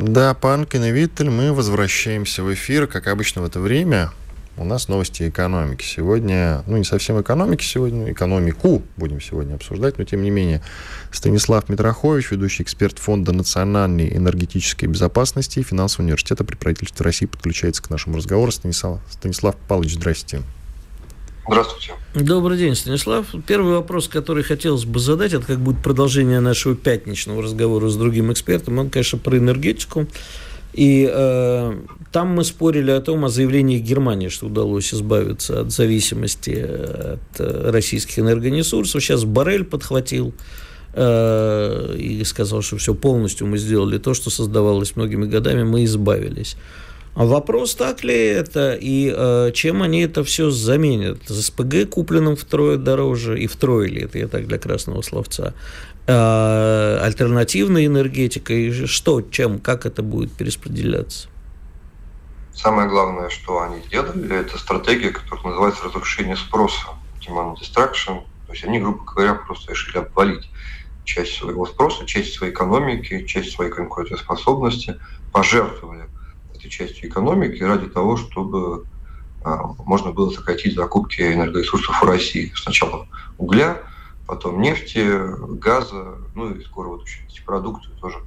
[0.00, 2.86] Да, Панкин и Виттель, мы возвращаемся в эфир.
[2.86, 4.12] Как обычно в это время
[4.56, 5.84] у нас новости экономики.
[5.84, 10.62] Сегодня, ну не совсем экономики сегодня, экономику будем сегодня обсуждать, но тем не менее
[11.10, 17.82] Станислав Митрохович, ведущий эксперт Фонда национальной энергетической безопасности и финансового университета при правительстве России подключается
[17.82, 18.52] к нашему разговору.
[18.52, 20.42] Станислав, Станислав Павлович, здрасте.
[21.48, 21.92] Здравствуйте.
[22.14, 23.26] Добрый день, Станислав.
[23.46, 28.30] Первый вопрос, который хотелось бы задать, это как будет продолжение нашего пятничного разговора с другим
[28.30, 28.78] экспертом.
[28.78, 30.06] Он, конечно, про энергетику.
[30.74, 31.74] И э,
[32.12, 37.70] там мы спорили о том, о заявлении Германии, что удалось избавиться от зависимости от э,
[37.70, 39.02] российских энергоресурсов.
[39.02, 40.34] Сейчас Барель подхватил
[40.92, 46.56] э, и сказал, что все полностью мы сделали то, что создавалось многими годами, мы избавились.
[47.18, 51.18] А вопрос, так ли это и э, чем они это все заменят?
[51.26, 55.52] С СПГ купленным втрое дороже, и втрое ли это, я так для красного словца,
[56.06, 61.28] э, альтернативной энергетикой, что, чем, как это будет перераспределяться?
[62.54, 66.86] Самое главное, что они сделали, это стратегия, которая называется разрушение спроса,
[67.20, 68.22] demand destruction.
[68.46, 70.48] То есть они, грубо говоря, просто решили обвалить
[71.02, 75.00] часть своего спроса, часть своей экономики, часть своей конкурентоспособности,
[75.32, 76.04] пожертвовали
[76.58, 78.84] этой частью экономики ради того, чтобы
[79.42, 82.52] а, можно было сократить закупки энергоресурсов у России.
[82.54, 83.06] Сначала
[83.38, 83.78] угля,
[84.26, 85.06] потом нефти,
[85.58, 88.18] газа, ну и скоро вот еще эти продукты тоже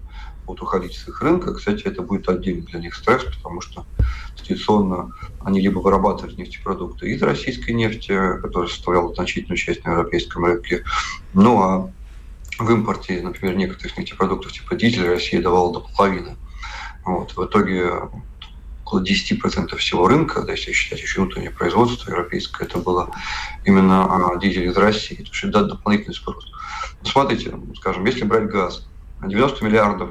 [0.45, 1.53] будут уходить с их рынка.
[1.53, 3.85] Кстати, это будет отдельный для них стресс, потому что
[4.37, 10.83] традиционно они либо вырабатывали нефтепродукты из российской нефти, которая составляла значительную часть на европейском рынке,
[11.33, 11.91] ну а
[12.57, 16.35] в импорте, например, некоторых нефтепродуктов типа дизеля Россия давала до половины.
[17.05, 17.35] Вот.
[17.35, 17.91] В итоге
[18.91, 23.09] около 10% всего рынка, да, если считать еще внутреннее производство европейское, это было
[23.65, 26.45] именно а, дизель из России, то есть это дополнительный спрос.
[27.01, 28.85] Ну, смотрите, скажем, если брать газ,
[29.25, 30.09] 90 миллиардов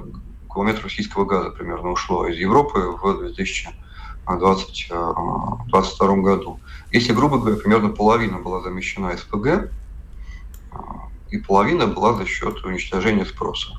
[0.48, 4.48] кубометров российского газа примерно ушло из Европы в 2022
[4.90, 6.61] а, году.
[6.90, 9.70] Если, грубо говоря, примерно половина была замещена СПГ,
[10.72, 13.79] а, и половина была за счет уничтожения спроса.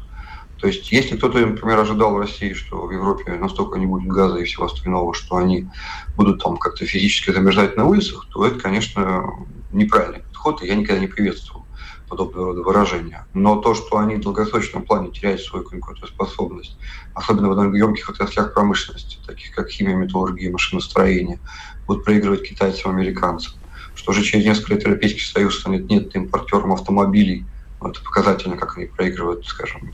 [0.61, 4.37] То есть, если кто-то, например, ожидал в России, что в Европе настолько не будет газа
[4.37, 5.67] и всего остального, что они
[6.15, 9.25] будут там как-то физически замерзать на улицах, то это, конечно,
[9.71, 11.65] неправильный подход, и я никогда не приветствовал
[12.07, 13.25] подобного рода выражения.
[13.33, 16.77] Но то, что они в долгосрочном плане теряют свою конкурентоспособность,
[17.15, 21.39] особенно в энергоемких отраслях промышленности, таких как химия, металлургия, машиностроение,
[21.87, 23.53] будут проигрывать китайцам, американцам,
[23.95, 27.47] что же через несколько лет Европейский Союз станет нет импортером автомобилей,
[27.83, 29.91] это показательно, как они проигрывают, скажем,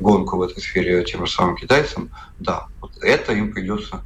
[0.00, 4.02] гонку в этой сфере тем же самым китайцам, да, вот это им придется,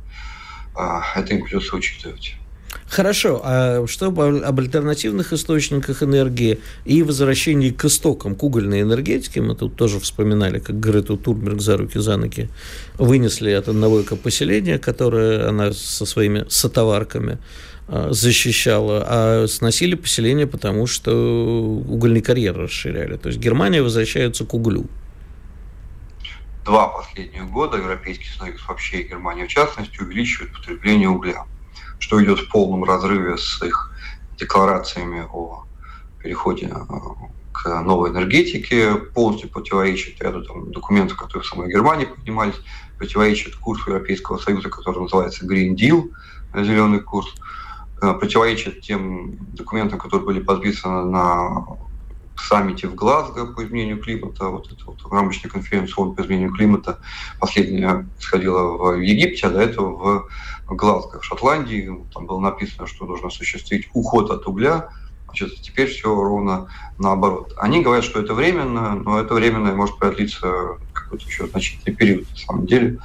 [0.74, 2.36] а, это им придется учитывать.
[2.90, 9.54] Хорошо, а что об альтернативных источниках энергии и возвращении к истокам, к угольной энергетике, мы
[9.54, 12.48] тут тоже вспоминали, как Грету Турберг за руки за ноги
[12.98, 17.38] вынесли от одного поселения, которое она со своими сотоварками
[17.86, 21.12] а, защищала, а сносили поселение, потому что
[21.86, 23.16] угольный карьер расширяли.
[23.18, 24.86] То есть Германия возвращается к углю
[26.64, 31.44] два последних года Европейский Союз вообще и Германия в частности увеличивает потребление угля,
[31.98, 33.92] что идет в полном разрыве с их
[34.38, 35.64] декларациями о
[36.22, 36.94] переходе э,
[37.52, 42.56] к новой энергетике, полностью противоречит ряду там, документов, которые в самой Германии поднимались,
[42.98, 46.10] противоречит курсу Европейского Союза, который называется Green Deal,
[46.54, 47.34] зеленый курс,
[48.02, 51.66] э, противоречит тем документам, которые были подписаны на
[52.48, 56.98] саммите в Глазго по изменению климата, вот эта вот рамочная конференция по изменению климата,
[57.38, 60.26] последняя сходила в Египте, а до этого
[60.66, 61.90] в Глазго, в Шотландии.
[62.12, 64.90] Там было написано, что нужно осуществить уход от угля,
[65.30, 67.54] Значит, теперь все ровно наоборот.
[67.56, 72.36] Они говорят, что это временно, но это временно может продлиться какой-то еще значительный период на
[72.36, 72.98] самом деле.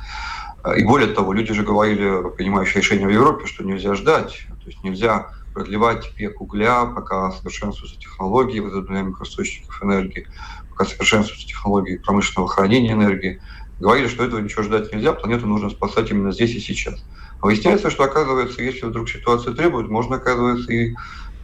[0.76, 4.84] И более того, люди же говорили, принимающие решения в Европе, что нельзя ждать, то есть
[4.84, 10.28] нельзя продлевать век угля, пока совершенствуются технологии возобновляемых источников энергии,
[10.70, 13.42] пока совершенствуются технологии промышленного хранения энергии.
[13.80, 17.04] Говорили, что этого ничего ждать нельзя, планету нужно спасать именно здесь и сейчас.
[17.40, 20.94] А выясняется, что, оказывается, если вдруг ситуация требует, можно, оказывается, и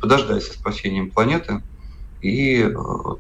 [0.02, 1.62] подождать со спасением планеты
[2.22, 2.74] и э,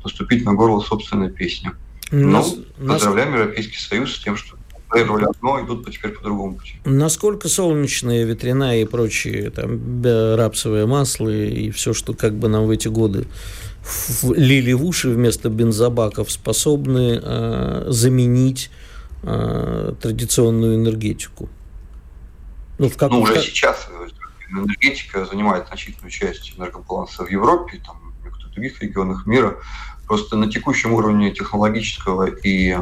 [0.03, 1.71] наступить на горло собственной песни.
[2.11, 3.39] Нас, ну, поздравляем нас...
[3.39, 4.57] Европейский Союз с тем, что
[4.91, 6.73] проигрывали одно, идут теперь по другому пути.
[6.83, 12.69] Насколько солнечные, ветряная и прочие там рапсовые масла и все, что как бы нам в
[12.69, 13.25] эти годы
[14.23, 18.69] лили в уши вместо бензобаков, способны э, заменить
[19.23, 21.49] э, традиционную энергетику?
[22.77, 23.11] Ну, в как...
[23.11, 24.07] ну, уже сейчас э,
[24.51, 29.55] энергетика занимает значительную часть энергобаланса в Европе, там, в некоторых других регионах мира.
[30.05, 32.77] Просто на текущем уровне технологического и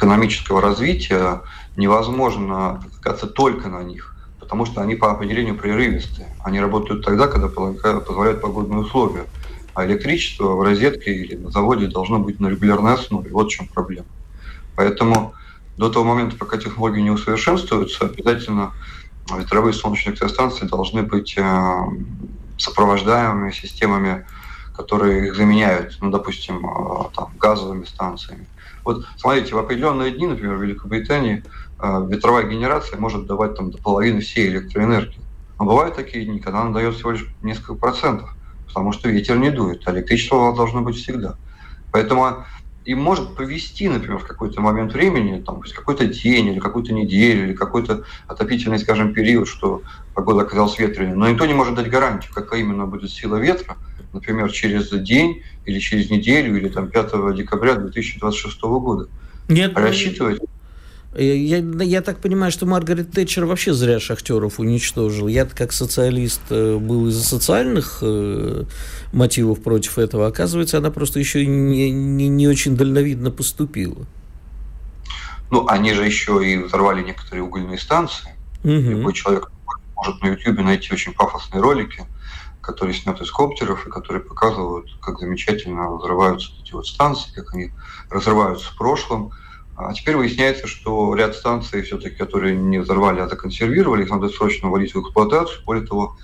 [0.00, 1.42] экономического развития
[1.76, 6.28] невозможно отвлекаться только на них, потому что они по определению прерывистые.
[6.42, 9.26] Они работают тогда, когда позволяют погодные условия.
[9.74, 13.30] А электричество в розетке или на заводе должно быть на регулярной основе.
[13.30, 14.06] Вот в чем проблема.
[14.74, 15.34] Поэтому
[15.76, 18.72] до того момента, пока технологии не усовершенствуются, обязательно
[19.30, 21.82] ветровые солнечные электростанции должны быть э,
[22.56, 24.26] сопровождаемыми системами,
[24.74, 28.46] которые их заменяют, ну, допустим, э, там, газовыми станциями.
[28.84, 31.44] Вот смотрите, в определенные дни, например, в Великобритании
[31.80, 35.22] э, ветровая генерация может давать там до половины всей электроэнергии.
[35.58, 38.34] Но бывают такие дни, когда она дает всего лишь несколько процентов,
[38.66, 41.36] потому что ветер не дует, а электричество должно быть всегда.
[41.90, 42.46] Поэтому
[42.90, 47.54] им может повести, например, в какой-то момент времени, там, какой-то день или какую-то неделю, или
[47.54, 51.14] какой-то отопительный, скажем, период, что погода оказалась ветреной.
[51.14, 53.76] Но никто не может дать гарантию, какая именно будет сила ветра,
[54.12, 59.08] например, через день или через неделю, или там 5 декабря 2026 года.
[59.48, 60.40] Нет, рассчитывать
[61.16, 65.26] Я, я так понимаю, что Маргарет Тэтчер вообще зря шахтеров уничтожил.
[65.26, 68.64] Я как социалист э, был из-за социальных э,
[69.12, 70.28] мотивов против этого.
[70.28, 74.06] Оказывается, она просто еще не, не, не очень дальновидно поступила.
[75.50, 78.36] Ну, они же еще и взорвали некоторые угольные станции.
[78.62, 78.70] Угу.
[78.70, 79.50] Любой человек
[79.96, 82.04] может на YouTube найти очень пафосные ролики,
[82.60, 87.72] которые сняты с коптеров и которые показывают, как замечательно взрываются эти вот станции, как они
[88.10, 89.32] разрываются в прошлом.
[89.88, 94.68] А теперь выясняется, что ряд станций, все-таки, которые не взорвали, а законсервировали, их надо срочно
[94.68, 95.64] вводить в эксплуатацию.
[95.64, 96.16] Более того,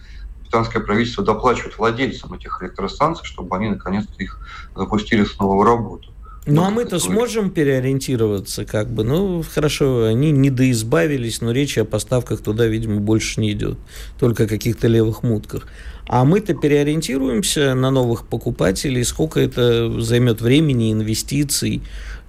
[0.43, 4.39] британское правительство доплачивает владельцам этих электростанций, чтобы они наконец-то их
[4.75, 6.11] запустили снова в работу.
[6.49, 9.03] Ну, а мы-то сможем переориентироваться, как бы.
[9.03, 13.79] Ну, хорошо, они не доизбавились, но речи о поставках туда, видимо, больше не идет.
[14.21, 15.67] Только о каких-то левых мутках.
[16.07, 21.83] А мы-то переориентируемся на новых покупателей, сколько это займет времени, инвестиций,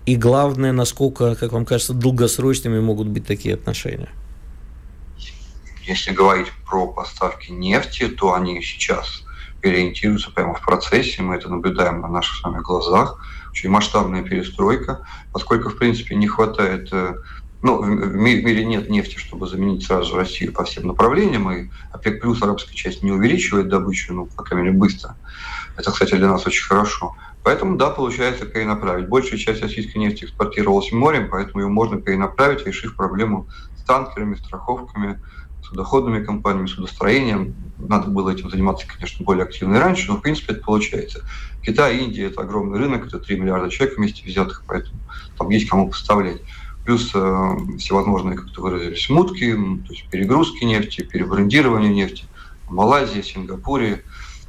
[0.07, 4.09] и главное, насколько, как вам кажется, долгосрочными могут быть такие отношения.
[5.83, 9.23] Если говорить про поставки нефти, то они сейчас
[9.61, 13.19] переориентируются прямо в процессе, мы это наблюдаем на наших с вами глазах–
[13.57, 15.01] очень масштабная перестройка,
[15.33, 17.15] поскольку, в принципе, не хватает э,
[17.63, 22.41] ну, в мире нет нефти, чтобы заменить сразу Россию по всем направлениям, и ОПЕК плюс
[22.43, 25.17] арабская часть не увеличивает добычу, ну, по крайней мере, быстро.
[25.75, 27.15] Это, кстати, для нас очень хорошо.
[27.47, 29.07] Поэтому, да, получается перенаправить.
[29.07, 35.21] Большая часть российской нефти экспортировалась морем, поэтому ее можно перенаправить, решив проблему с танкерами, страховками,
[35.63, 37.55] судоходными компаниями, судостроением.
[37.77, 41.23] Надо было этим заниматься, конечно, более активно и раньше, но, в принципе, это получается.
[41.63, 44.99] Китай, Индия– это огромный рынок, это 3 миллиарда человек вместе взятых, поэтому
[45.37, 46.41] там есть кому поставлять.
[46.83, 52.25] Плюс э, всевозможные, как то выразились, мутки, то есть перегрузки нефти, перебрендирование нефти.
[52.67, 54.03] В Малайзии, Сингапуре,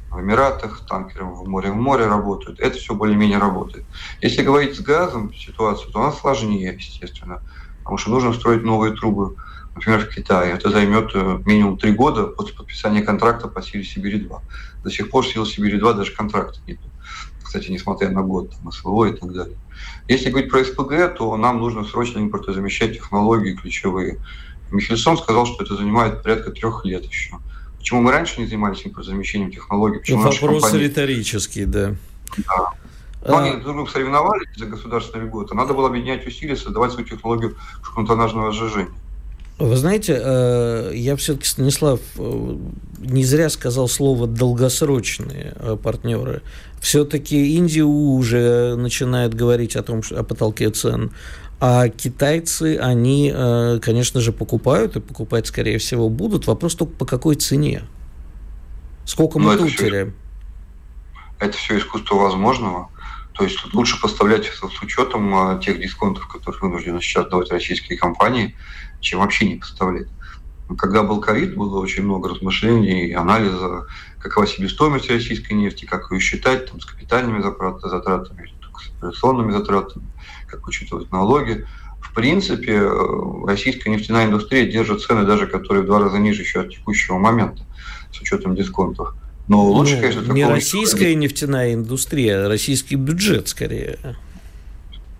[0.09, 2.59] в Эмиратах, танкеры в море в море работают.
[2.59, 3.85] Это все более-менее работает.
[4.21, 7.41] Если говорить с газом ситуацию, то она сложнее, естественно,
[7.79, 9.35] потому что нужно строить новые трубы
[9.75, 10.53] например, в Китае.
[10.53, 14.39] Это займет э, минимум три года после подписания контракта по силе Сибири-2.
[14.83, 16.79] До сих пор сила Сибири-2 даже контракта нет.
[17.41, 19.57] Кстати, несмотря на год, там, СВО и так далее.
[20.07, 24.19] Если говорить про СПГ, то нам нужно срочно импортозамещать технологии ключевые.
[24.69, 27.39] Михельсон сказал, что это занимает порядка трех лет еще.
[27.79, 29.99] Почему мы раньше не занимались импортозамещением технологий?
[29.99, 30.85] Почему Вопрос компании...
[30.85, 31.95] риторический, да.
[32.37, 32.73] Да.
[33.25, 33.43] Но а...
[33.43, 35.55] они друг другом соревновались за государственные льготы.
[35.55, 38.91] Надо было объединять усилия, создавать свою технологию шконтонажного сжижения.
[39.59, 42.57] Вы знаете, э, я все-таки, Станислав, э,
[42.99, 46.41] не зря сказал слово «долгосрочные э, партнеры».
[46.79, 51.11] Все-таки Индия уже начинает говорить о том, о потолке цен,
[51.59, 53.33] а китайцы, они,
[53.81, 56.47] конечно же, покупают и покупать, скорее всего, будут.
[56.47, 57.83] Вопрос только по какой цене.
[59.05, 60.13] Сколько мы Но тут теряем?
[61.39, 62.89] Это все искусство возможного.
[63.33, 68.55] То есть лучше поставлять с учетом тех дисконтов, которые вынуждены сейчас давать российские компании–
[69.01, 70.07] чем вообще не поставлять.
[70.77, 73.87] Когда был ковид, было очень много размышлений и анализа,
[74.19, 80.05] какова себестоимость российской нефти, как ее считать там, с капитальными затратами, с операционными затратами,
[80.49, 81.65] как учитывать налоги.
[82.01, 86.61] В принципе, э, российская нефтяная индустрия держит цены даже, которые в два раза ниже еще
[86.61, 87.63] от текущего момента,
[88.11, 89.13] с учетом дисконтов.
[89.47, 93.97] Но лучше, ну, конечно, не российская нефтяная индустрия, а российский бюджет скорее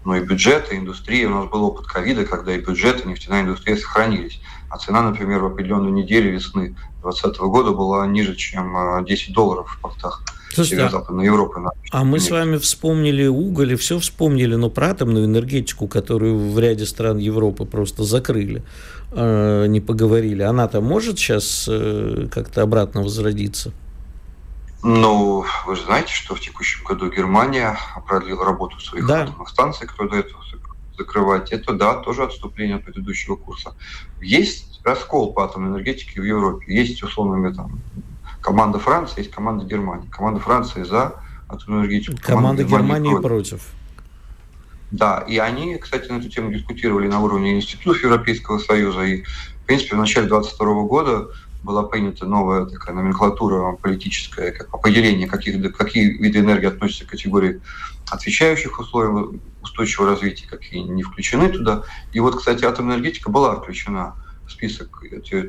[0.05, 1.27] но и бюджет, и индустрия.
[1.27, 4.41] У нас был опыт ковида, когда и бюджет, и нефтяная индустрия сохранились.
[4.69, 9.69] А цена, например, в определенную неделю весны 2020 года была ниже, чем 10 э, долларов
[9.69, 10.23] в портах.
[10.53, 11.61] Слушайте, а Западной Европы.
[11.91, 16.59] А мы с вами вспомнили уголь и все вспомнили, но про атомную энергетику, которую в
[16.59, 18.63] ряде стран Европы просто закрыли,
[19.11, 20.41] э, не поговорили.
[20.41, 23.71] Она-то может сейчас э, как-то обратно возродиться?
[24.81, 29.23] Ну, вы же знаете, что в текущем году Германия продлила работу своих да.
[29.23, 30.41] атомных станций, которые до этого
[30.97, 31.51] закрывать.
[31.51, 33.73] Это, да, тоже отступление от предыдущего курса.
[34.21, 36.73] Есть раскол по атомной энергетике в Европе.
[36.73, 37.79] Есть, условно, там,
[38.41, 40.07] команда Франции, есть команда Германии.
[40.09, 41.15] Команда Франции за
[41.47, 42.17] атомную энергетику.
[42.21, 43.61] Команда, команда Германии, Германии против.
[44.91, 49.03] Да, и они, кстати, на эту тему дискутировали на уровне институтов Европейского Союза.
[49.03, 51.27] И, в принципе, в начале 2022 года
[51.63, 57.61] была принята новая такая номенклатура политическая, как определение, каких, какие виды энергии относятся к категории
[58.09, 61.83] отвечающих условиям устойчивого развития, какие не включены туда.
[62.13, 64.15] И вот, кстати, атомная энергетика была включена
[64.49, 65.03] список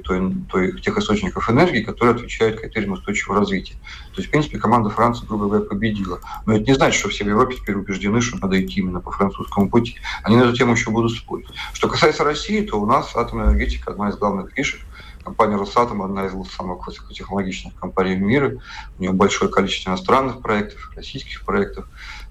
[0.04, 3.74] той, той, тех источников энергии, которые отвечают критериям устойчивого развития.
[4.12, 6.20] То есть, в принципе, команда Франции, грубо говоря, победила.
[6.46, 9.10] Но это не значит, что все в Европе теперь убеждены, что надо идти именно по
[9.10, 9.96] французскому пути.
[10.22, 11.48] Они на эту тему еще будут спорить.
[11.72, 14.80] Что касается России, то у нас атомная энергетика одна из главных фишек,
[15.24, 18.58] Компания «Росатом» одна из самых высокотехнологичных компаний в мире.
[18.98, 21.86] У нее большое количество иностранных проектов, российских проектов.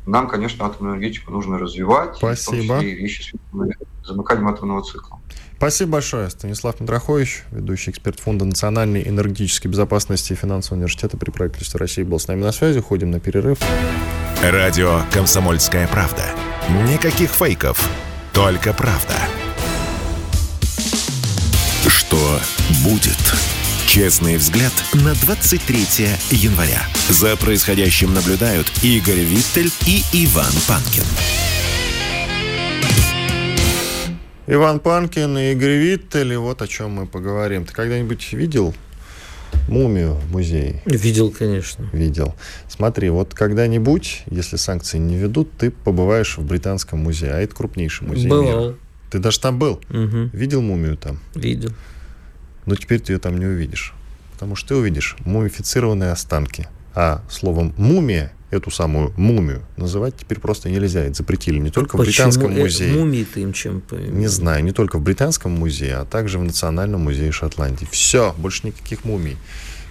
[0.08, 2.18] Нам, конечно, атомную энергетику нужно развивать.
[2.18, 2.64] Спасибо.
[2.64, 5.20] В том числе и вещи с замыканием атомного цикла.
[5.60, 6.30] Спасибо большое.
[6.30, 12.18] Станислав Митрохович, ведущий эксперт Фонда национальной энергетической безопасности и финансового университета при правительстве России, был
[12.18, 12.80] с нами на связи.
[12.80, 13.58] Уходим на перерыв.
[14.42, 16.24] Радио «Комсомольская правда».
[16.88, 17.90] Никаких фейков,
[18.32, 19.16] только правда.
[21.86, 22.40] Что
[22.86, 23.20] будет?
[23.86, 26.84] Честный взгляд на 23 января.
[27.10, 31.04] За происходящим наблюдают Игорь Виттель и Иван Панкин.
[34.52, 37.66] Иван Панкин и Игорь Виттель, и вот о чем мы поговорим.
[37.66, 38.74] Ты когда-нибудь видел
[39.68, 40.82] мумию в музее?
[40.88, 41.88] Видел, конечно.
[41.94, 42.34] Видел.
[42.68, 48.08] Смотри, вот когда-нибудь, если санкции не ведут, ты побываешь в Британском музее, а это крупнейший
[48.08, 48.44] музей Бывал.
[48.44, 48.76] мира.
[49.12, 49.82] Ты даже там был?
[49.92, 50.32] Угу.
[50.34, 51.20] Видел мумию там?
[51.36, 51.70] Видел.
[52.66, 53.94] Но теперь ты ее там не увидишь.
[54.34, 56.68] Потому что ты увидишь мумифицированные останки.
[56.96, 61.02] А словом «мумия» эту самую мумию называть теперь просто нельзя.
[61.02, 62.64] Это запретили не только в Британском Почему?
[62.64, 62.94] Музее.
[62.94, 67.32] Мумии-то им чем Не знаю, не только в Британском музее, а также в Национальном музее
[67.32, 67.88] Шотландии.
[67.92, 69.38] Все, больше никаких мумий.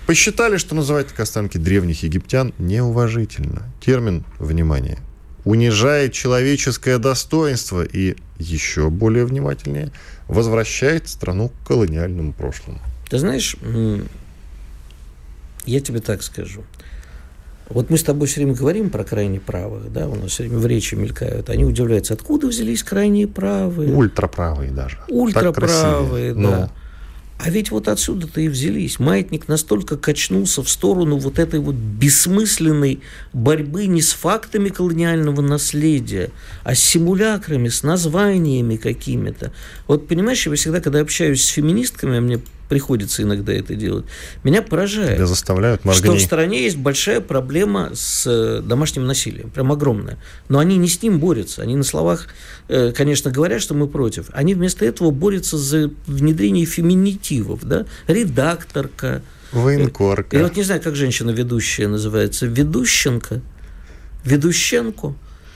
[0.06, 3.62] Посчитали, что называть так останки древних египтян неуважительно.
[3.84, 4.98] Термин, внимание,
[5.44, 9.92] унижает человеческое достоинство и, еще более внимательнее,
[10.26, 12.80] возвращает страну к колониальному прошлому.
[13.10, 13.56] Ты знаешь,
[15.66, 16.64] я тебе так скажу.
[17.68, 20.58] Вот мы с тобой все время говорим про крайне правых, да, у нас все время
[20.58, 21.50] в речи мелькают.
[21.50, 24.98] Они удивляются, откуда взялись крайние правые, Ультраправые даже.
[25.08, 26.34] Ультраправые, красивее.
[26.34, 26.70] Ну, да.
[27.38, 28.98] А ведь вот отсюда-то и взялись.
[28.98, 33.00] Маятник настолько качнулся в сторону вот этой вот бессмысленной
[33.32, 36.30] борьбы не с фактами колониального наследия,
[36.64, 39.52] а с симулякрами, с названиями какими-то.
[39.86, 44.04] Вот понимаешь, я всегда, когда общаюсь с феминистками, а мне приходится иногда это делать,
[44.44, 45.16] меня поражает.
[45.16, 50.18] Тебя заставляют Что в стране есть большая проблема с э, домашним насилием, прям огромная.
[50.48, 51.62] Но они не с ним борются.
[51.62, 52.28] Они на словах,
[52.68, 54.26] э, конечно, говорят, что мы против.
[54.32, 57.86] Они вместо этого борются за внедрение феминитивов, да?
[58.06, 59.22] Редакторка.
[59.52, 60.36] Военкорка.
[60.36, 62.46] Я вот не знаю, как женщина-ведущая называется.
[62.46, 63.40] Ведущенко?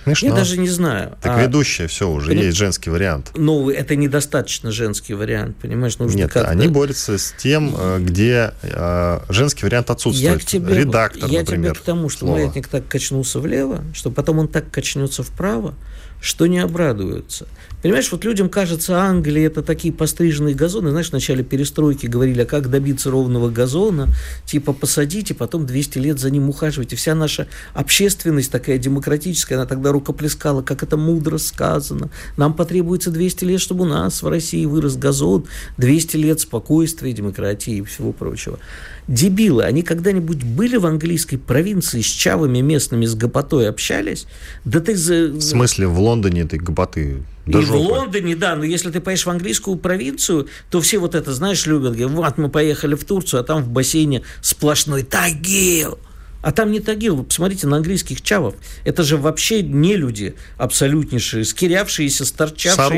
[0.05, 0.29] Смешно.
[0.31, 1.17] Я даже не знаю.
[1.23, 3.31] Так А, ведущая, все, уже Поним- есть женский вариант.
[3.37, 5.99] Ну, это недостаточно женский вариант, понимаешь?
[5.99, 6.51] Нужно Нет, как-то...
[6.51, 10.43] они борются с тем, э, где э, женский вариант Я отсутствует.
[10.43, 11.73] к тебе, Редактор, я например.
[11.73, 12.35] тебе к тому, что слово.
[12.39, 15.75] маятник так качнулся влево, что потом он так качнется вправо,
[16.23, 17.47] что не обрадуются.
[17.83, 20.91] Понимаешь, вот людям кажется, Англия это такие постриженные газоны.
[20.91, 24.09] Знаешь, в начале перестройки говорили, а как добиться ровного газона,
[24.47, 26.93] типа посадите, потом 200 лет за ним ухаживать.
[26.93, 32.09] И вся наша общественность такая демократическая, она тогда рукоплескала, как это мудро сказано.
[32.37, 35.47] Нам потребуется 200 лет, чтобы у нас в России вырос газон,
[35.79, 38.61] 200 лет спокойствия, демократии и всего прочего.
[39.09, 44.27] Дебилы, они когда-нибудь были в английской провинции с чавами местными, с гопотой общались?
[44.65, 44.95] Да ты.
[44.95, 47.79] В смысле, в Лондоне этой гопоты И до в жопы.
[47.79, 51.97] Лондоне, да, но если ты поедешь в английскую провинцию, то все вот это, знаешь, любят.
[51.97, 55.99] Говорят, вот мы поехали в Турцию, а там в бассейне сплошной тагил.
[56.43, 57.17] А там не тагил.
[57.17, 58.55] Вы посмотрите на английских чавов.
[58.85, 62.57] Это же вообще не люди абсолютнейшие, скирявшиеся, С оружием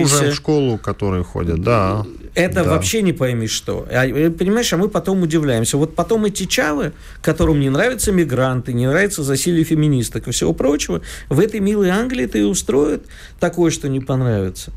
[0.09, 0.30] сторчавшиеся.
[0.32, 2.07] в школу, которые ходят, да.
[2.34, 2.70] Это Да.
[2.70, 3.86] вообще не пойми что.
[3.90, 5.76] А, э, понимаешь, а мы потом удивляемся.
[5.76, 6.92] Вот потом эти чавы,
[7.22, 12.38] которым не нравятся мигранты, не нравится засилие феминисток и всего прочего, в этой милой Англии-то
[12.38, 13.05] и устроят
[13.38, 14.72] такое, что не понравится.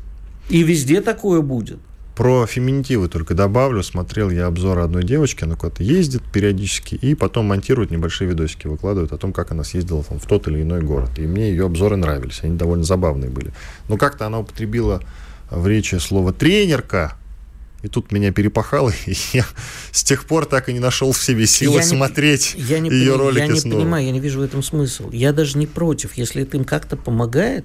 [0.50, 1.78] И везде такое будет.
[2.18, 3.84] Про феминитивы только добавлю.
[3.84, 9.12] Смотрел я обзор одной девочки, она куда-то ездит периодически, и потом монтирует небольшие видосики, выкладывает
[9.12, 11.16] о том, как она съездила там, в тот или иной город.
[11.16, 13.52] И мне ее обзоры нравились, они довольно забавные были.
[13.88, 15.00] Но как-то она употребила
[15.48, 17.16] в речи слово «тренерка»,
[17.84, 19.46] и тут меня перепахало, и я
[19.92, 22.90] с тех пор так и не нашел в себе силы Я не- смотреть Я не,
[22.90, 23.80] ее пони- ролики я не снова.
[23.80, 25.08] понимаю, я не вижу в этом смысл.
[25.12, 26.14] Я даже не против.
[26.14, 27.64] Если это им как-то помогает,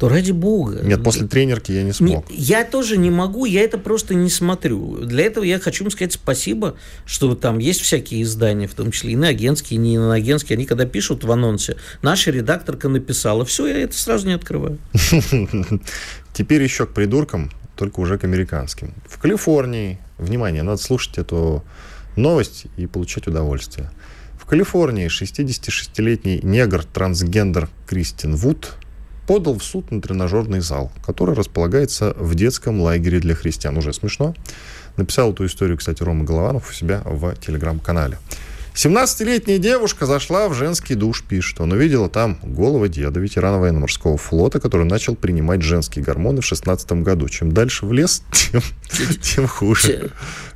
[0.00, 0.80] то ради бога.
[0.82, 2.24] Нет, после тренерки я не Не- смог.
[2.30, 4.96] я тоже не могу, я это просто не смотрю.
[5.04, 9.12] Для этого я хочу им сказать спасибо, что там есть всякие издания, в том числе
[9.12, 10.56] иноагентские, не иноагентские.
[10.56, 14.78] Они когда пишут в анонсе, наша редакторка написала, все, я это сразу не открываю.
[16.32, 18.94] Теперь еще к придуркам, только уже к американским.
[19.06, 21.62] В Калифорнии, внимание, надо слушать эту
[22.16, 23.90] новость и получать удовольствие.
[24.38, 28.76] В Калифорнии 66-летний негр-трансгендер Кристин Вуд
[29.30, 33.76] подал в суд на тренажерный зал, который располагается в детском лагере для христиан.
[33.78, 34.34] Уже смешно.
[34.96, 38.18] Написал эту историю, кстати, Рома Голованов у себя в телеграм-канале.
[38.74, 41.60] 17-летняя девушка зашла в женский душ, пишет.
[41.60, 46.90] Он увидела там голого деда, ветерана военно-морского флота, который начал принимать женские гормоны в 16
[47.04, 47.28] году.
[47.28, 48.62] Чем дальше в лес, тем,
[49.22, 50.10] тем хуже.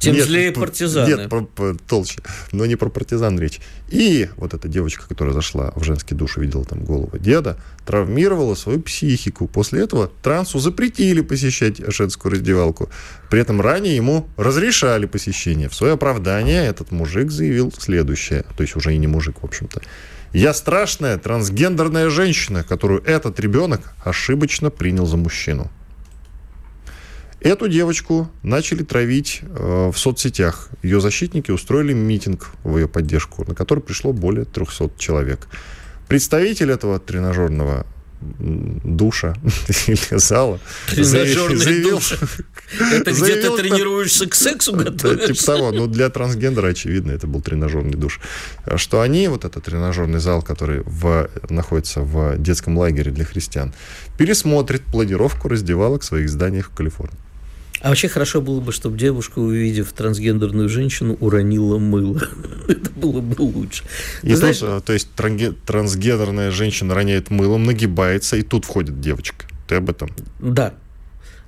[0.05, 1.09] Тем нет, злее партизаны.
[1.09, 2.21] Нет, про, про, толще.
[2.53, 3.61] Но не про партизан речь.
[3.89, 8.81] И вот эта девочка, которая зашла в женский душ, увидела там голову деда, травмировала свою
[8.81, 9.47] психику.
[9.49, 12.91] После этого трансу запретили посещать женскую раздевалку.
[13.31, 15.69] При этом ранее ему разрешали посещение.
[15.69, 18.45] В свое оправдание этот мужик заявил следующее.
[18.57, 19.81] То есть уже и не мужик, в общем-то.
[20.33, 25.71] Я страшная трансгендерная женщина, которую этот ребенок ошибочно принял за мужчину.
[27.45, 30.71] Эту девочку начали травить э, в соцсетях.
[30.83, 35.47] Ее защитники устроили митинг в ее поддержку, на который пришло более 300 человек.
[36.09, 37.85] Представитель этого тренажерного
[38.23, 39.35] душа
[39.87, 40.59] или зала.
[40.89, 42.15] Тренажерный заявил, душ.
[42.93, 45.35] Это где ты тренируешься к сексу готовишься?
[45.35, 45.71] Типа того.
[45.71, 48.21] Ну, для трансгендера, очевидно, это был тренажерный душ.
[48.77, 53.75] Что они, вот этот тренажерный зал, который в, находится в детском лагере для христиан,
[54.17, 57.24] пересмотрит планировку раздевалок в своих зданиях в Калифорнии.
[57.85, 62.19] А вообще хорошо было бы, чтобы девушка, увидев трансгендерную женщину, уронила мыло.
[62.67, 63.85] Это было бы лучше.
[64.23, 64.57] И знаешь...
[64.57, 65.09] тоже, то есть
[65.67, 69.45] трансгендерная женщина роняет мылом, нагибается, и тут входит девочка.
[69.69, 70.09] Ты об этом?
[70.41, 70.73] Да.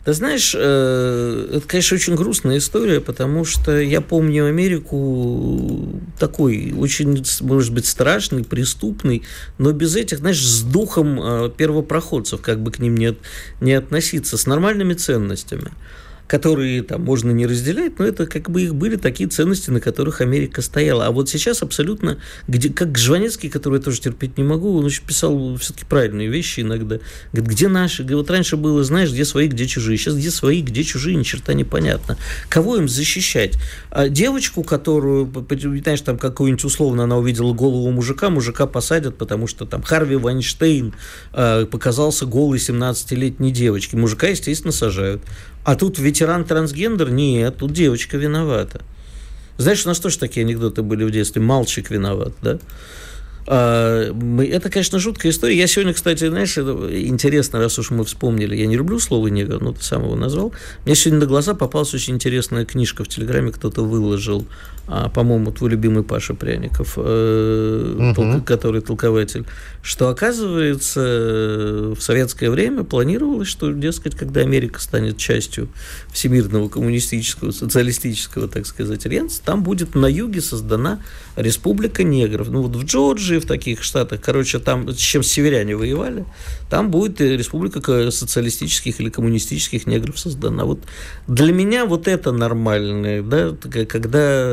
[0.05, 7.25] Ты знаешь, э, это, конечно, очень грустная история, потому что я помню Америку такой, очень,
[7.41, 9.23] может быть, страшный, преступный,
[9.57, 13.17] но без этих, знаешь, с духом э, первопроходцев, как бы к ним не,
[13.63, 15.73] не относиться, с нормальными ценностями
[16.27, 20.21] которые там можно не разделять, но это как бы их были такие ценности, на которых
[20.21, 21.07] Америка стояла.
[21.07, 22.19] А вот сейчас абсолютно,
[22.49, 26.61] где, как Жванецкий, который я тоже терпеть не могу, он еще писал все-таки правильные вещи
[26.61, 26.99] иногда.
[27.33, 28.05] Говорит, где наши?
[28.05, 29.99] Вот раньше было, знаешь, где свои, где чужие.
[29.99, 32.17] Сейчас где свои, где чужие, ни черта непонятно.
[32.49, 33.55] Кого им защищать?
[33.91, 35.31] А девочку, которую,
[35.83, 40.95] знаешь, там какую-нибудь условно она увидела голову мужика, мужика посадят, потому что там Харви Вайнштейн
[41.33, 43.97] э, показался голой 17-летней девочке.
[43.97, 45.23] Мужика, естественно, сажают.
[45.67, 47.11] А тут ветеран-трансгендер?
[47.11, 48.83] Нет, тут девочка виновата.
[49.59, 51.43] Знаешь, у нас тоже такие анекдоты были в детстве.
[51.43, 52.61] Мальчик виноват, да?
[53.47, 55.57] А, это, конечно, жуткая история.
[55.57, 59.73] Я сегодня, кстати, знаешь, интересно, раз уж мы вспомнили, я не люблю слово негр, но
[59.73, 60.53] ты сам его назвал.
[60.85, 64.47] Мне сегодня на глаза попалась очень интересная книжка в Телеграме, кто-то выложил,
[64.89, 68.43] а, по-моему, твой любимый Паша Пряников, угу.
[68.45, 69.45] который толкователь,
[69.83, 75.69] что, оказывается, в советское время планировалось, что, дескать, когда Америка станет частью
[76.13, 81.01] всемирного коммунистического, социалистического, так сказать, альянса, там будет на юге создана
[81.37, 82.49] республика негров.
[82.49, 86.25] Ну, вот в Джорджии, В таких штатах, короче, там, с чем северяне воевали,
[86.71, 90.65] там будет республика социалистических или коммунистических негров создана.
[90.65, 90.81] Вот
[91.27, 93.57] для меня вот это нормально, да,
[93.87, 94.47] когда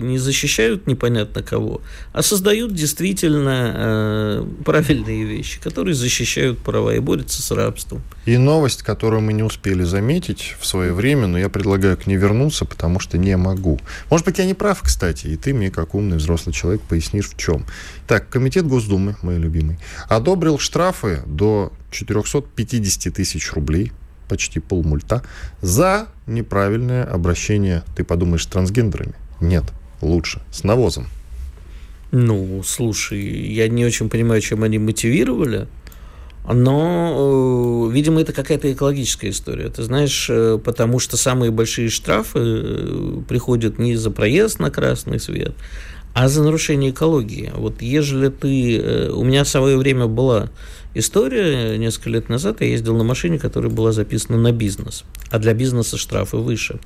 [0.00, 1.80] не защищают непонятно кого,
[2.12, 8.02] а создают действительно э, правильные вещи, которые защищают права и борются с рабством.
[8.24, 12.16] И новость, которую мы не успели заметить в свое время, но я предлагаю к ней
[12.16, 13.80] вернуться, потому что не могу.
[14.10, 17.36] Может быть, я не прав, кстати, и ты мне, как умный взрослый человек, пояснишь, в
[17.36, 17.64] чем.
[18.06, 23.92] Так, Комитет Госдумы, мой любимый, одобрил штрафы до 450 тысяч рублей,
[24.28, 25.22] почти полмульта,
[25.60, 29.14] за неправильное обращение, ты подумаешь, с трансгендерами?
[29.40, 29.64] Нет,
[30.00, 31.06] лучше, с навозом.
[32.12, 35.66] Ну, слушай, я не очень понимаю, чем они мотивировали,
[36.44, 39.68] но, э, видимо, это какая-то экологическая история.
[39.68, 45.20] Ты знаешь, э, потому что самые большие штрафы э, приходят не за проезд на красный
[45.20, 45.54] свет,
[46.14, 47.52] а за нарушение экологии.
[47.54, 48.78] Вот ежели ты...
[48.78, 50.50] Э, у меня в свое время была
[50.94, 55.54] история, несколько лет назад я ездил на машине, которая была записана на бизнес, а для
[55.54, 56.80] бизнеса штрафы выше.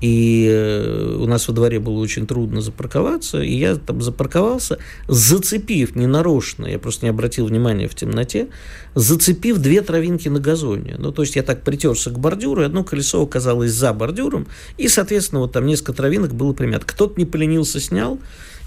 [0.00, 5.94] И э, у нас во дворе было очень трудно запарковаться, и я там запарковался, зацепив
[5.94, 8.48] ненарочно, я просто не обратил внимания в темноте,
[8.94, 10.96] зацепив две травинки на газоне.
[10.98, 14.46] Ну, то есть я так притерся к бордюру, и одно колесо оказалось за бордюром,
[14.78, 16.84] и, соответственно, вот там несколько травинок было примят.
[16.84, 18.18] Кто-то не поленился, снял,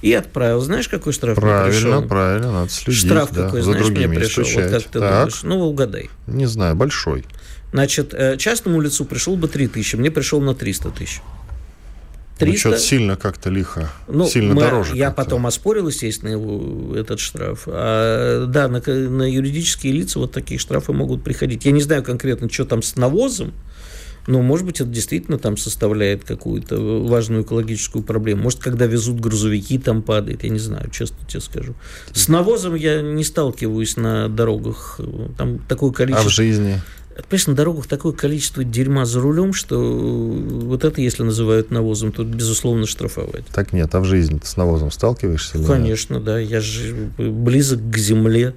[0.04, 0.60] и отправил.
[0.60, 2.08] Знаешь, какой штраф правильно, мне пришел?
[2.10, 3.06] Правильно, надо следить.
[3.06, 4.44] Штраф да, какой, знаешь, мне пришел?
[4.44, 5.12] Вот как ты так.
[5.12, 5.44] думаешь?
[5.44, 6.10] Ну, угадай.
[6.28, 7.24] Не знаю, большой.
[7.72, 11.22] Значит, э, частному лицу пришел бы 3 тысячи, мне пришел на 300 тысяч.
[12.38, 12.46] 300.
[12.46, 14.98] Ну, что-то сильно как-то лихо, ну, сильно мы, дороже.
[14.98, 17.64] Я потом оспорил, естественно, его, этот штраф.
[17.68, 21.64] А, да, на, на юридические лица вот такие штрафы могут приходить.
[21.64, 23.54] Я не знаю конкретно, что там с навозом,
[24.28, 28.44] но, может быть, это действительно там составляет какую-то важную экологическую проблему.
[28.44, 30.44] Может, когда везут грузовики, там падает.
[30.44, 31.74] Я не знаю, честно тебе скажу.
[32.14, 35.00] С навозом я не сталкиваюсь на дорогах.
[35.38, 36.26] Там такое количество...
[36.26, 36.82] А в жизни?
[37.30, 42.24] Понимаешь, на дорогах такое количество дерьма за рулем, что вот это, если называют навозом, то,
[42.24, 43.46] безусловно, штрафовать.
[43.54, 45.64] Так нет, а в жизни ты с навозом сталкиваешься?
[45.64, 46.40] Конечно, да.
[46.40, 48.56] Я же близок к земле,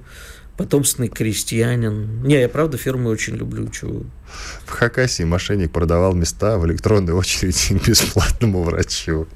[0.57, 2.23] потомственный крестьянин.
[2.23, 3.69] Не, я правда фермы очень люблю.
[3.69, 4.03] Чего.
[4.65, 9.27] В Хакасии мошенник продавал места в электронной очереди бесплатному врачу.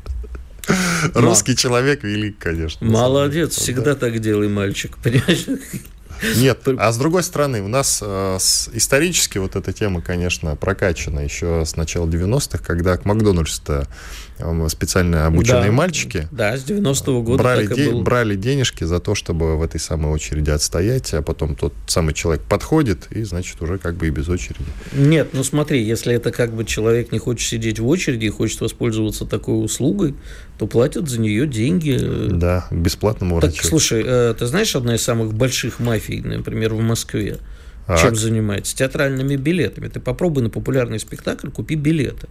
[1.13, 2.85] Русский человек велик, конечно.
[2.85, 4.97] Молодец, всегда так делай, мальчик.
[4.97, 5.47] Понимаешь?
[6.35, 11.19] Нет, а с другой стороны, у нас э, с, исторически вот эта тема, конечно, прокачана
[11.21, 13.87] еще с начала 90-х, когда к Макдональдс-то
[14.30, 14.30] э,
[14.69, 19.57] специально обученные да, мальчики да, с 90-го года брали, де- брали денежки за то, чтобы
[19.57, 23.95] в этой самой очереди отстоять, а потом тот самый человек подходит и, значит, уже как
[23.95, 24.65] бы и без очереди.
[24.93, 28.61] Нет, ну смотри, если это как бы человек не хочет сидеть в очереди и хочет
[28.61, 30.15] воспользоваться такой услугой,
[30.57, 31.97] то платят за нее деньги.
[32.29, 33.55] Да, бесплатному врачу.
[33.55, 37.39] Так, слушай, э, ты знаешь, одна из самых больших мафий, например, в Москве,
[37.87, 37.97] а?
[37.97, 38.75] чем занимается?
[38.75, 39.87] Театральными билетами.
[39.87, 42.27] Ты попробуй на популярный спектакль, купи билеты.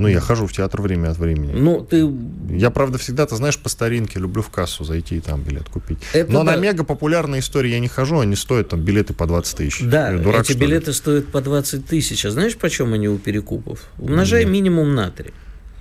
[0.00, 1.52] Ну, я хожу в театр время от времени.
[1.52, 2.10] Ну, ты...
[2.48, 5.98] Я, правда, всегда, ты знаешь, по старинке люблю в кассу зайти и там билет купить.
[6.12, 6.52] Это Но да.
[6.52, 9.80] на мега популярные истории я не хожу, они стоят там билеты по 20 тысяч.
[9.82, 10.92] Да, дурак, эти билеты ли?
[10.92, 12.24] стоят по 20 тысяч.
[12.24, 13.84] А знаешь, почем они у перекупов?
[13.98, 14.52] Умножай Нет.
[14.52, 15.32] минимум на 3.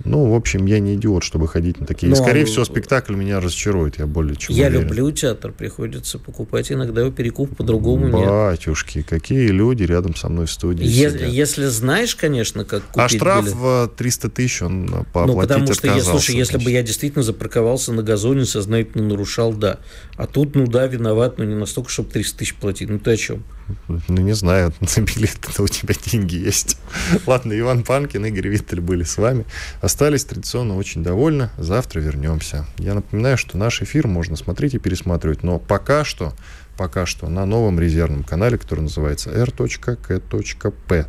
[0.05, 2.09] Ну, в общем, я не идиот, чтобы ходить на такие.
[2.09, 2.15] Но...
[2.15, 4.83] Ну, Скорее а всего, спектакль меня разочарует, я более чем Я уверен.
[4.83, 9.07] люблю театр, приходится покупать иногда его перекуп по-другому Батюшки, нет.
[9.07, 11.29] какие люди рядом со мной в студии е- сидят.
[11.29, 13.55] Если знаешь, конечно, как купить А штраф билет.
[13.57, 17.91] в 300 тысяч он пооплатить Ну, потому что, я, слушай, если бы я действительно запарковался
[17.93, 19.79] на газоне, сознательно нарушал, да.
[20.15, 22.89] А тут, ну да, виноват, но не настолько, чтобы 300 тысяч платить.
[22.89, 23.43] Ну, ты о чем?
[23.87, 26.77] Ну, не знаю, на билеты у тебя деньги есть.
[27.25, 29.45] Ладно, Иван Панкин, Игорь Виттель были с вами.
[29.81, 31.49] Остались традиционно очень довольны.
[31.57, 32.65] Завтра вернемся.
[32.77, 36.33] Я напоминаю, что наш эфир можно смотреть и пересматривать, но пока что,
[36.77, 41.05] пока что на новом резервном канале, который называется r.k.p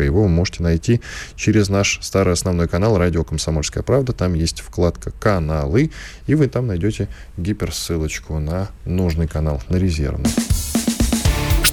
[0.00, 1.00] его вы можете найти
[1.36, 4.12] через наш старый основной канал «Радио Комсомольская правда».
[4.12, 5.90] Там есть вкладка «Каналы»,
[6.26, 10.30] и вы там найдете гиперссылочку на нужный канал, на резервный.